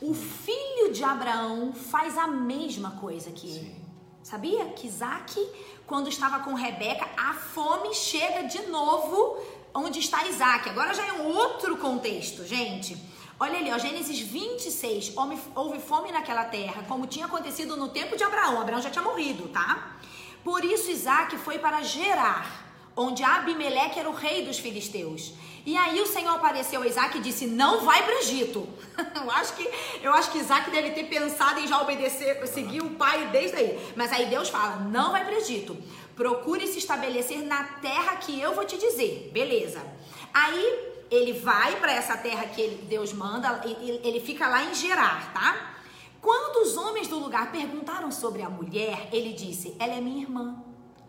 o 0.00 0.12
filho 0.12 0.92
de 0.92 1.02
Abraão 1.02 1.72
faz 1.72 2.18
a 2.18 2.26
mesma 2.26 2.92
coisa 2.92 3.30
que 3.30 3.46
ele. 3.48 3.70
Sim. 3.70 3.86
Sabia 4.22 4.66
que 4.70 4.88
Isaac 4.88 5.38
quando 5.86 6.08
estava 6.08 6.40
com 6.40 6.52
Rebeca, 6.54 7.08
a 7.16 7.32
fome 7.32 7.94
chega 7.94 8.42
de 8.42 8.62
novo 8.66 9.40
onde 9.72 10.00
está 10.00 10.26
Isaac. 10.26 10.68
Agora 10.68 10.92
já 10.92 11.06
é 11.06 11.12
um 11.12 11.26
outro 11.26 11.76
contexto, 11.76 12.44
gente. 12.44 12.96
Olha 13.38 13.58
ali, 13.58 13.70
ó, 13.70 13.78
Gênesis 13.78 14.18
26, 14.18 15.14
houve 15.54 15.78
fome 15.78 16.10
naquela 16.10 16.44
terra, 16.44 16.82
como 16.88 17.06
tinha 17.06 17.26
acontecido 17.26 17.76
no 17.76 17.88
tempo 17.88 18.16
de 18.16 18.24
Abraão. 18.24 18.60
Abraão 18.60 18.82
já 18.82 18.90
tinha 18.90 19.04
morrido, 19.04 19.46
tá? 19.48 19.96
Por 20.42 20.64
isso 20.64 20.90
Isaac 20.90 21.36
foi 21.38 21.58
para 21.58 21.82
Gerar, 21.82 22.65
onde 22.96 23.22
Abimeleque 23.22 24.00
era 24.00 24.08
o 24.08 24.14
rei 24.14 24.44
dos 24.46 24.58
filisteus. 24.58 25.34
E 25.66 25.76
aí 25.76 26.00
o 26.00 26.06
Senhor 26.06 26.34
apareceu 26.34 26.80
a 26.80 26.86
Isaac 26.86 27.18
e 27.18 27.20
disse: 27.20 27.46
Não 27.46 27.84
vai 27.84 28.02
para 28.04 28.14
o 28.14 28.18
Egito. 28.18 28.66
eu, 29.14 29.30
acho 29.32 29.54
que, 29.54 29.70
eu 30.00 30.12
acho 30.12 30.30
que 30.30 30.38
Isaac 30.38 30.70
deve 30.70 30.90
ter 30.90 31.04
pensado 31.04 31.60
em 31.60 31.66
já 31.66 31.82
obedecer, 31.82 32.44
seguir 32.46 32.82
o 32.82 32.90
pai 32.90 33.28
desde 33.28 33.56
aí. 33.56 33.92
Mas 33.96 34.12
aí 34.12 34.26
Deus 34.26 34.48
fala: 34.48 34.76
Não 34.76 35.10
vai 35.10 35.24
para 35.24 35.34
o 35.34 35.38
Egito. 35.38 35.76
Procure 36.14 36.66
se 36.66 36.78
estabelecer 36.78 37.44
na 37.44 37.64
terra 37.64 38.16
que 38.16 38.40
eu 38.40 38.54
vou 38.54 38.64
te 38.64 38.78
dizer. 38.78 39.30
Beleza. 39.34 39.84
Aí 40.32 40.94
ele 41.10 41.32
vai 41.32 41.76
para 41.76 41.92
essa 41.92 42.16
terra 42.16 42.46
que 42.46 42.60
ele, 42.60 42.86
Deus 42.88 43.12
manda, 43.12 43.62
ele 43.64 44.20
fica 44.20 44.48
lá 44.48 44.64
em 44.64 44.74
Gerar, 44.74 45.32
tá? 45.32 45.74
Quando 46.20 46.64
os 46.64 46.76
homens 46.76 47.06
do 47.06 47.18
lugar 47.18 47.52
perguntaram 47.52 48.10
sobre 48.10 48.42
a 48.42 48.48
mulher, 48.48 49.08
ele 49.12 49.32
disse: 49.32 49.76
Ela 49.78 49.94
é 49.94 50.00
minha 50.00 50.22
irmã. 50.22 50.56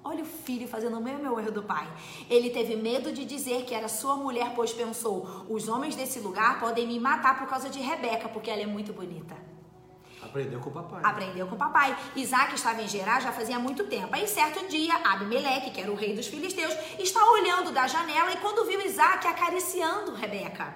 Olha 0.10 0.24
o 0.24 0.26
filho 0.26 0.70
fazendo 0.70 0.98
o 0.98 1.02
mesmo 1.02 1.38
erro 1.38 1.52
do 1.52 1.64
pai. 1.64 1.86
Ele 2.30 2.50
teve 2.50 2.78
medo 2.78 3.12
de 3.12 3.26
dizer 3.26 3.66
que 3.66 3.76
era 3.76 3.90
sua 3.90 4.16
mulher, 4.16 4.54
pois 4.56 4.72
pensou: 4.72 5.46
os 5.50 5.68
homens 5.68 5.98
desse 5.98 6.20
lugar 6.20 6.62
podem 6.62 6.88
me 6.88 6.98
matar 6.98 7.38
por 7.38 7.46
causa 7.46 7.70
de 7.70 7.80
Rebeca, 7.80 8.30
porque 8.30 8.50
ela 8.50 8.62
é 8.62 8.66
muito 8.66 8.94
bonita. 8.94 9.36
Aprendeu 10.22 10.62
com 10.62 10.70
o 10.70 10.74
papai. 10.74 11.02
Aprendeu 11.04 11.46
com 11.48 11.56
o 11.56 11.58
papai. 11.58 11.98
Isaac 12.16 12.56
estava 12.56 12.82
em 12.82 12.88
Gerar 12.88 13.20
já 13.20 13.34
fazia 13.34 13.60
muito 13.60 13.84
tempo. 13.86 14.16
Aí, 14.16 14.26
certo 14.28 14.66
dia, 14.70 14.96
Abimeleque, 14.96 15.72
que 15.72 15.82
era 15.82 15.92
o 15.92 15.96
rei 15.96 16.16
dos 16.16 16.28
filisteus, 16.28 16.74
está 16.98 17.24
olhando 17.32 17.72
da 17.72 17.86
janela 17.86 18.32
e 18.32 18.38
quando 18.38 18.66
viu 18.66 18.80
Isaac 18.82 19.28
acariciando 19.28 20.14
Rebeca. 20.14 20.74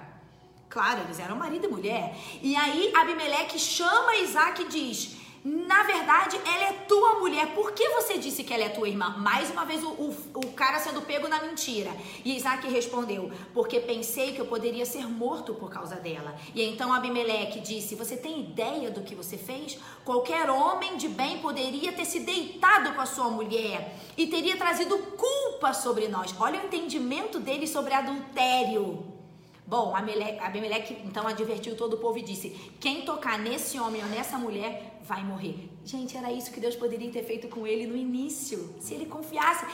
Claro, 0.68 1.00
eles 1.02 1.18
eram 1.18 1.36
marido 1.36 1.66
e 1.66 1.70
mulher. 1.70 2.16
E 2.42 2.54
aí, 2.54 2.92
Abimeleque 2.94 3.58
chama 3.58 4.16
Isaac 4.16 4.62
e 4.62 4.68
diz: 4.68 5.21
na 5.44 5.82
verdade, 5.82 6.36
ela 6.46 6.68
é 6.68 6.72
tua 6.86 7.18
mulher. 7.18 7.52
Por 7.52 7.72
que 7.72 7.88
você 7.88 8.16
disse 8.16 8.44
que 8.44 8.54
ela 8.54 8.62
é 8.62 8.68
tua 8.68 8.88
irmã? 8.88 9.16
Mais 9.18 9.50
uma 9.50 9.64
vez, 9.64 9.82
o, 9.82 9.88
o, 9.88 10.16
o, 10.34 10.52
cara 10.52 10.78
sendo 10.78 11.02
pego 11.02 11.26
na 11.26 11.42
mentira. 11.42 11.90
E 12.24 12.36
Isaac 12.36 12.68
respondeu: 12.68 13.28
Porque 13.52 13.80
pensei 13.80 14.32
que 14.32 14.40
eu 14.40 14.46
poderia 14.46 14.86
ser 14.86 15.08
morto 15.08 15.52
por 15.54 15.68
causa 15.68 15.96
dela. 15.96 16.36
E 16.54 16.62
então 16.62 16.92
Abimeleque 16.92 17.58
disse: 17.58 17.96
Você 17.96 18.16
tem 18.16 18.40
ideia 18.40 18.88
do 18.92 19.02
que 19.02 19.16
você 19.16 19.36
fez? 19.36 19.78
Qualquer 20.04 20.48
homem 20.48 20.96
de 20.96 21.08
bem 21.08 21.38
poderia 21.38 21.92
ter 21.92 22.04
se 22.04 22.20
deitado 22.20 22.94
com 22.94 23.00
a 23.00 23.06
sua 23.06 23.28
mulher 23.28 23.96
e 24.16 24.28
teria 24.28 24.56
trazido 24.56 24.96
culpa 24.96 25.72
sobre 25.72 26.06
nós. 26.06 26.32
Olha 26.38 26.60
o 26.60 26.66
entendimento 26.66 27.40
dele 27.40 27.66
sobre 27.66 27.94
adultério. 27.94 29.11
Bom, 29.66 29.94
Abimeleque 29.94 31.00
então 31.04 31.26
advertiu 31.26 31.76
todo 31.76 31.94
o 31.94 31.98
povo 31.98 32.18
e 32.18 32.22
disse: 32.22 32.50
Quem 32.80 33.04
tocar 33.04 33.38
nesse 33.38 33.78
homem 33.78 34.02
ou 34.02 34.08
nessa 34.08 34.38
mulher 34.38 35.00
vai 35.04 35.24
morrer. 35.24 35.70
Gente, 35.84 36.16
era 36.16 36.30
isso 36.32 36.52
que 36.52 36.60
Deus 36.60 36.76
poderia 36.76 37.10
ter 37.10 37.22
feito 37.22 37.48
com 37.48 37.66
ele 37.66 37.86
no 37.86 37.96
início. 37.96 38.74
Se 38.80 38.94
ele 38.94 39.06
confiasse. 39.06 39.66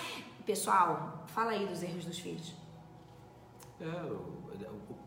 Pessoal, 0.45 1.25
fala 1.29 1.51
aí 1.53 1.67
dos 1.67 1.83
erros 1.83 2.05
dos 2.05 2.19
filhos. 2.19 2.55
É, 3.81 3.87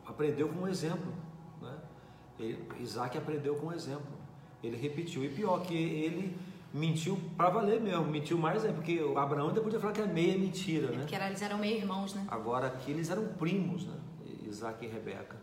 aprendeu 0.05 0.49
com 0.49 0.61
um 0.61 0.67
exemplo. 0.67 1.11
Né? 1.61 1.75
Ele, 2.39 2.63
Isaac 2.79 3.17
aprendeu 3.17 3.55
com 3.55 3.67
um 3.67 3.73
exemplo. 3.73 4.11
Ele 4.63 4.77
repetiu. 4.77 5.23
E 5.23 5.29
pior, 5.29 5.61
que 5.61 5.73
ele 5.73 6.37
mentiu 6.73 7.19
para 7.35 7.49
valer 7.49 7.81
mesmo. 7.81 8.05
Mentiu 8.05 8.37
mais, 8.37 8.63
é 8.63 8.71
porque 8.71 8.99
Abraão 9.15 9.49
ainda 9.49 9.61
podia 9.61 9.79
falar 9.79 9.93
que 9.93 10.01
é 10.01 10.05
meia 10.05 10.37
mentira, 10.37 10.87
é 10.87 10.91
né? 10.91 10.97
Porque 10.99 11.15
eles 11.15 11.41
eram 11.41 11.57
meio 11.57 11.77
irmãos, 11.77 12.13
né? 12.13 12.25
Agora 12.27 12.67
aqui 12.67 12.91
eles 12.91 13.09
eram 13.09 13.25
primos, 13.33 13.85
né? 13.85 13.97
Isaac 14.51 14.85
e 14.85 14.87
Rebeca. 14.87 15.37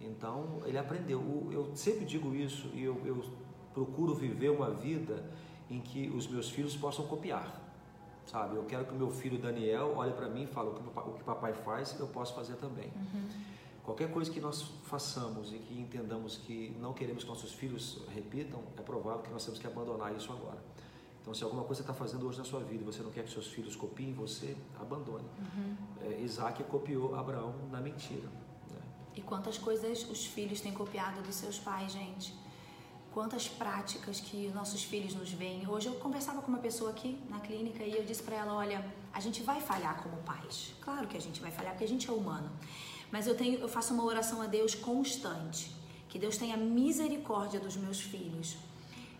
Então 0.00 0.62
ele 0.64 0.78
aprendeu. 0.78 1.48
Eu 1.50 1.74
sempre 1.74 2.04
digo 2.04 2.34
isso 2.34 2.68
e 2.72 2.82
eu, 2.84 3.00
eu 3.04 3.22
procuro 3.74 4.14
viver 4.14 4.50
uma 4.50 4.70
vida 4.70 5.24
em 5.68 5.80
que 5.80 6.08
os 6.10 6.26
meus 6.26 6.48
filhos 6.50 6.76
possam 6.76 7.06
copiar. 7.06 7.58
Sabe? 8.26 8.56
Eu 8.56 8.64
quero 8.64 8.84
que 8.84 8.92
o 8.92 8.96
meu 8.96 9.10
filho 9.10 9.38
Daniel 9.38 9.94
olhe 9.96 10.12
para 10.12 10.28
mim 10.28 10.44
e 10.44 10.46
fale 10.46 10.68
o 10.68 10.74
que 10.74 11.22
o 11.22 11.24
papai 11.24 11.52
faz, 11.52 11.98
eu 11.98 12.06
posso 12.06 12.34
fazer 12.34 12.54
também. 12.54 12.92
Uhum. 12.94 13.28
Qualquer 13.82 14.10
coisa 14.12 14.30
que 14.30 14.40
nós 14.40 14.62
façamos 14.84 15.52
e 15.52 15.58
que 15.58 15.74
entendamos 15.80 16.36
que 16.36 16.76
não 16.80 16.92
queremos 16.92 17.24
que 17.24 17.28
nossos 17.28 17.52
filhos 17.52 18.02
repitam, 18.14 18.62
é 18.76 18.82
provável 18.82 19.22
que 19.22 19.30
nós 19.30 19.44
temos 19.44 19.58
que 19.58 19.66
abandonar 19.66 20.14
isso 20.14 20.30
agora. 20.32 20.58
Então, 21.20 21.34
se 21.34 21.42
alguma 21.44 21.64
coisa 21.64 21.82
está 21.82 21.92
fazendo 21.92 22.26
hoje 22.26 22.38
na 22.38 22.44
sua 22.44 22.60
vida 22.60 22.84
você 22.84 23.02
não 23.02 23.10
quer 23.10 23.24
que 23.24 23.30
seus 23.30 23.48
filhos 23.48 23.74
copiem 23.74 24.12
você, 24.12 24.56
abandone. 24.78 25.24
Uhum. 25.38 25.76
É, 26.02 26.20
Isaac 26.20 26.62
copiou 26.64 27.14
Abraão 27.14 27.54
na 27.70 27.80
mentira. 27.80 28.28
E 29.14 29.20
quantas 29.20 29.58
coisas 29.58 30.08
os 30.08 30.24
filhos 30.24 30.60
têm 30.60 30.72
copiado 30.72 31.22
dos 31.22 31.34
seus 31.34 31.58
pais, 31.58 31.92
gente? 31.92 32.32
quantas 33.12 33.48
práticas 33.48 34.20
que 34.20 34.48
nossos 34.54 34.82
filhos 34.84 35.14
nos 35.14 35.30
veem. 35.32 35.68
Hoje 35.68 35.88
eu 35.88 35.94
conversava 35.94 36.40
com 36.40 36.48
uma 36.48 36.58
pessoa 36.58 36.90
aqui 36.90 37.18
na 37.28 37.40
clínica 37.40 37.82
e 37.82 37.96
eu 37.96 38.04
disse 38.04 38.22
para 38.22 38.36
ela, 38.36 38.54
olha, 38.54 38.84
a 39.12 39.20
gente 39.20 39.42
vai 39.42 39.60
falhar 39.60 40.00
como 40.02 40.16
pais. 40.18 40.72
Claro 40.80 41.06
que 41.08 41.16
a 41.16 41.20
gente 41.20 41.40
vai 41.40 41.50
falhar 41.50 41.72
porque 41.72 41.84
a 41.84 41.88
gente 41.88 42.08
é 42.08 42.12
humano. 42.12 42.50
Mas 43.10 43.26
eu 43.26 43.36
tenho 43.36 43.58
eu 43.58 43.68
faço 43.68 43.92
uma 43.92 44.04
oração 44.04 44.40
a 44.40 44.46
Deus 44.46 44.74
constante, 44.74 45.74
que 46.08 46.18
Deus 46.18 46.36
tenha 46.36 46.56
misericórdia 46.56 47.58
dos 47.58 47.76
meus 47.76 48.00
filhos. 48.00 48.56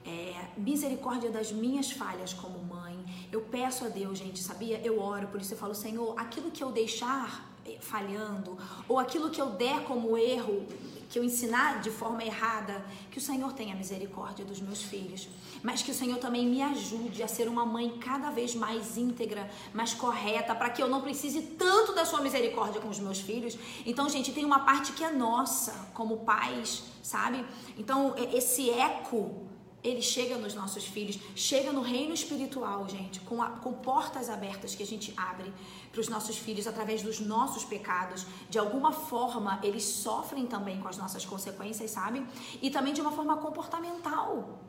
É, 0.04 0.48
misericórdia 0.56 1.30
das 1.30 1.52
minhas 1.52 1.90
falhas 1.90 2.32
como 2.32 2.58
mãe. 2.62 2.96
Eu 3.30 3.42
peço 3.42 3.84
a 3.84 3.88
Deus, 3.88 4.18
gente, 4.18 4.40
sabia? 4.40 4.80
Eu 4.80 5.00
oro, 5.00 5.26
por 5.26 5.40
isso 5.40 5.52
eu 5.52 5.58
falo, 5.58 5.74
Senhor, 5.74 6.18
aquilo 6.18 6.50
que 6.50 6.62
eu 6.62 6.70
deixar 6.70 7.49
falhando, 7.80 8.56
ou 8.88 8.98
aquilo 8.98 9.30
que 9.30 9.40
eu 9.40 9.50
der 9.50 9.82
como 9.84 10.16
erro, 10.16 10.66
que 11.10 11.18
eu 11.18 11.24
ensinar 11.24 11.80
de 11.80 11.90
forma 11.90 12.22
errada, 12.22 12.84
que 13.10 13.18
o 13.18 13.20
Senhor 13.20 13.52
tenha 13.52 13.74
misericórdia 13.74 14.44
dos 14.44 14.60
meus 14.60 14.80
filhos, 14.80 15.28
mas 15.60 15.82
que 15.82 15.90
o 15.90 15.94
Senhor 15.94 16.18
também 16.18 16.46
me 16.46 16.62
ajude 16.62 17.20
a 17.22 17.26
ser 17.28 17.48
uma 17.48 17.66
mãe 17.66 17.98
cada 17.98 18.30
vez 18.30 18.54
mais 18.54 18.96
íntegra, 18.96 19.50
mais 19.74 19.92
correta, 19.92 20.54
para 20.54 20.70
que 20.70 20.80
eu 20.80 20.88
não 20.88 21.00
precise 21.00 21.42
tanto 21.42 21.92
da 21.94 22.04
sua 22.04 22.20
misericórdia 22.20 22.80
com 22.80 22.88
os 22.88 23.00
meus 23.00 23.20
filhos. 23.20 23.58
Então, 23.84 24.08
gente, 24.08 24.32
tem 24.32 24.44
uma 24.44 24.60
parte 24.60 24.92
que 24.92 25.02
é 25.02 25.10
nossa 25.10 25.90
como 25.94 26.18
pais, 26.18 26.84
sabe? 27.02 27.44
Então, 27.76 28.14
esse 28.32 28.70
eco 28.70 29.49
ele 29.82 30.02
chega 30.02 30.36
nos 30.36 30.54
nossos 30.54 30.84
filhos, 30.84 31.18
chega 31.34 31.72
no 31.72 31.80
reino 31.80 32.12
espiritual, 32.12 32.86
gente, 32.88 33.20
com, 33.20 33.42
a, 33.42 33.48
com 33.48 33.72
portas 33.72 34.28
abertas 34.28 34.74
que 34.74 34.82
a 34.82 34.86
gente 34.86 35.12
abre 35.16 35.52
para 35.90 36.00
os 36.00 36.08
nossos 36.08 36.36
filhos 36.36 36.66
através 36.66 37.02
dos 37.02 37.18
nossos 37.18 37.64
pecados. 37.64 38.26
De 38.50 38.58
alguma 38.58 38.92
forma, 38.92 39.58
eles 39.62 39.84
sofrem 39.84 40.46
também 40.46 40.78
com 40.80 40.88
as 40.88 40.98
nossas 40.98 41.24
consequências, 41.24 41.90
sabe? 41.90 42.26
E 42.60 42.70
também 42.70 42.92
de 42.92 43.00
uma 43.00 43.10
forma 43.10 43.36
comportamental. 43.38 44.60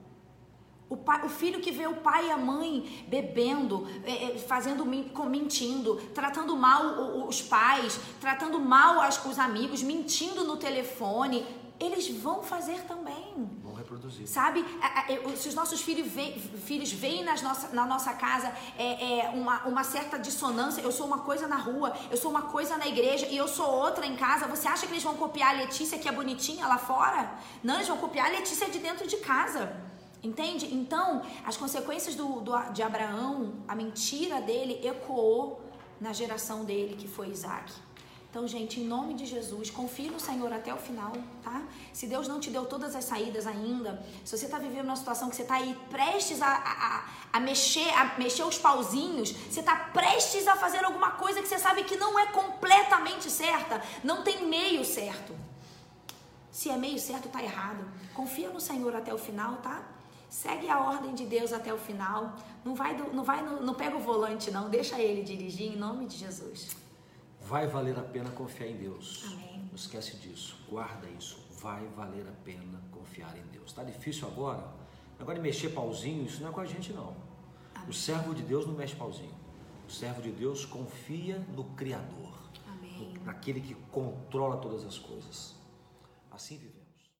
O, 0.89 0.97
pai, 0.97 1.25
o, 1.25 1.29
filho 1.29 1.61
que 1.61 1.71
vê 1.71 1.87
o 1.87 1.95
pai 1.97 2.27
e 2.27 2.31
a 2.31 2.37
mãe 2.37 3.05
bebendo, 3.07 3.87
é, 4.03 4.35
é 4.35 4.37
fazendo 4.37 4.85
mentindo, 4.85 5.95
tratando 6.13 6.55
mal 6.55 7.27
os 7.27 7.41
pais, 7.41 7.97
tratando 8.19 8.59
mal 8.59 8.97
os 9.07 9.39
amigos, 9.39 9.81
mentindo 9.83 10.43
no 10.43 10.57
telefone, 10.57 11.45
eles 11.79 12.09
vão 12.09 12.43
fazer 12.43 12.81
também 12.81 13.49
reproduzir. 13.91 14.27
Sabe? 14.27 14.65
Se 15.35 15.49
os 15.49 15.55
nossos 15.55 15.81
filhos, 15.81 16.07
veem, 16.07 16.39
filhos 16.39 16.91
veem 16.91 17.23
nas 17.23 17.41
nossa, 17.41 17.75
na 17.75 17.85
nossa 17.85 18.13
casa 18.13 18.53
é, 18.77 19.19
é, 19.19 19.29
uma, 19.29 19.63
uma 19.67 19.83
certa 19.83 20.17
dissonância, 20.17 20.81
eu 20.81 20.91
sou 20.91 21.05
uma 21.05 21.19
coisa 21.19 21.47
na 21.47 21.57
rua, 21.57 21.93
eu 22.09 22.17
sou 22.17 22.31
uma 22.31 22.43
coisa 22.43 22.77
na 22.77 22.87
igreja 22.87 23.27
e 23.27 23.35
eu 23.35 23.47
sou 23.47 23.69
outra 23.69 24.05
em 24.05 24.15
casa, 24.15 24.47
você 24.47 24.67
acha 24.67 24.85
que 24.87 24.93
eles 24.93 25.03
vão 25.03 25.15
copiar 25.15 25.55
a 25.55 25.57
Letícia 25.57 25.99
que 25.99 26.07
é 26.07 26.11
bonitinha 26.11 26.67
lá 26.67 26.77
fora? 26.77 27.31
Não, 27.63 27.75
eles 27.75 27.87
vão 27.87 27.97
copiar 27.97 28.27
a 28.27 28.29
Letícia 28.29 28.69
de 28.69 28.79
dentro 28.79 29.07
de 29.07 29.17
casa. 29.17 29.75
Entende? 30.23 30.71
Então, 30.71 31.23
as 31.43 31.57
consequências 31.57 32.13
do, 32.13 32.41
do, 32.41 32.55
de 32.71 32.83
Abraão, 32.83 33.55
a 33.67 33.73
mentira 33.73 34.39
dele 34.39 34.79
ecoou 34.87 35.59
na 35.99 36.13
geração 36.13 36.63
dele, 36.63 36.95
que 36.95 37.07
foi 37.07 37.29
Isaac. 37.29 37.73
Então, 38.31 38.47
gente, 38.47 38.79
em 38.79 38.85
nome 38.85 39.13
de 39.13 39.25
Jesus, 39.25 39.69
confie 39.69 40.09
no 40.09 40.17
Senhor 40.17 40.53
até 40.53 40.73
o 40.73 40.77
final, 40.77 41.11
tá? 41.43 41.61
Se 41.91 42.07
Deus 42.07 42.29
não 42.29 42.39
te 42.39 42.49
deu 42.49 42.65
todas 42.65 42.95
as 42.95 43.03
saídas 43.03 43.45
ainda, 43.45 44.01
se 44.23 44.37
você 44.37 44.45
está 44.45 44.57
vivendo 44.57 44.85
uma 44.85 44.95
situação 44.95 45.29
que 45.29 45.35
você 45.35 45.41
está 45.41 45.55
aí 45.55 45.77
prestes 45.89 46.41
a, 46.41 46.47
a, 46.47 47.09
a, 47.33 47.39
mexer, 47.41 47.89
a 47.89 48.17
mexer 48.17 48.43
os 48.43 48.57
pauzinhos, 48.57 49.31
você 49.31 49.59
está 49.59 49.75
prestes 49.75 50.47
a 50.47 50.55
fazer 50.55 50.85
alguma 50.85 51.11
coisa 51.11 51.41
que 51.41 51.47
você 51.49 51.59
sabe 51.59 51.83
que 51.83 51.97
não 51.97 52.17
é 52.17 52.27
completamente 52.27 53.29
certa, 53.29 53.83
não 54.01 54.23
tem 54.23 54.47
meio 54.47 54.85
certo. 54.85 55.35
Se 56.49 56.69
é 56.69 56.77
meio 56.77 56.99
certo, 56.99 57.27
tá 57.27 57.43
errado. 57.43 57.83
Confia 58.13 58.49
no 58.49 58.61
Senhor 58.61 58.95
até 58.95 59.13
o 59.13 59.17
final, 59.17 59.57
tá? 59.57 59.83
Segue 60.29 60.69
a 60.69 60.79
ordem 60.79 61.13
de 61.13 61.25
Deus 61.25 61.51
até 61.51 61.73
o 61.73 61.77
final. 61.77 62.33
Não 62.63 62.75
vai, 62.75 62.95
não 63.11 63.25
vai, 63.25 63.41
não, 63.41 63.61
não 63.61 63.73
pega 63.73 63.97
o 63.97 63.99
volante 63.99 64.49
não, 64.51 64.69
deixa 64.69 64.97
ele 65.01 65.21
dirigir 65.21 65.73
em 65.73 65.75
nome 65.75 66.05
de 66.05 66.15
Jesus. 66.15 66.79
Vai 67.51 67.67
valer 67.67 67.99
a 67.99 68.01
pena 68.01 68.29
confiar 68.29 68.69
em 68.69 68.77
Deus. 68.77 69.25
Amém. 69.25 69.65
Não 69.67 69.75
esquece 69.75 70.15
disso. 70.15 70.57
Guarda 70.69 71.05
isso. 71.09 71.37
Vai 71.59 71.85
valer 71.97 72.25
a 72.25 72.31
pena 72.45 72.81
confiar 72.89 73.37
em 73.37 73.43
Deus. 73.51 73.71
Está 73.71 73.83
difícil 73.83 74.25
agora? 74.25 74.65
Agora 75.19 75.35
de 75.35 75.41
mexer 75.41 75.67
pauzinho, 75.71 76.25
isso 76.25 76.41
não 76.41 76.47
é 76.47 76.53
com 76.53 76.61
a 76.61 76.65
gente 76.65 76.93
não. 76.93 77.13
Amém. 77.75 77.89
O 77.89 77.91
servo 77.91 78.33
de 78.33 78.41
Deus 78.41 78.65
não 78.65 78.73
mexe 78.73 78.95
pauzinho. 78.95 79.35
O 79.85 79.91
servo 79.91 80.21
de 80.21 80.31
Deus 80.31 80.63
confia 80.63 81.39
no 81.53 81.65
Criador. 81.75 82.39
Amém. 82.65 83.15
naquele 83.25 83.59
que 83.59 83.75
controla 83.91 84.55
todas 84.55 84.85
as 84.85 84.97
coisas. 84.97 85.53
Assim 86.31 86.57
viver. 86.57 86.80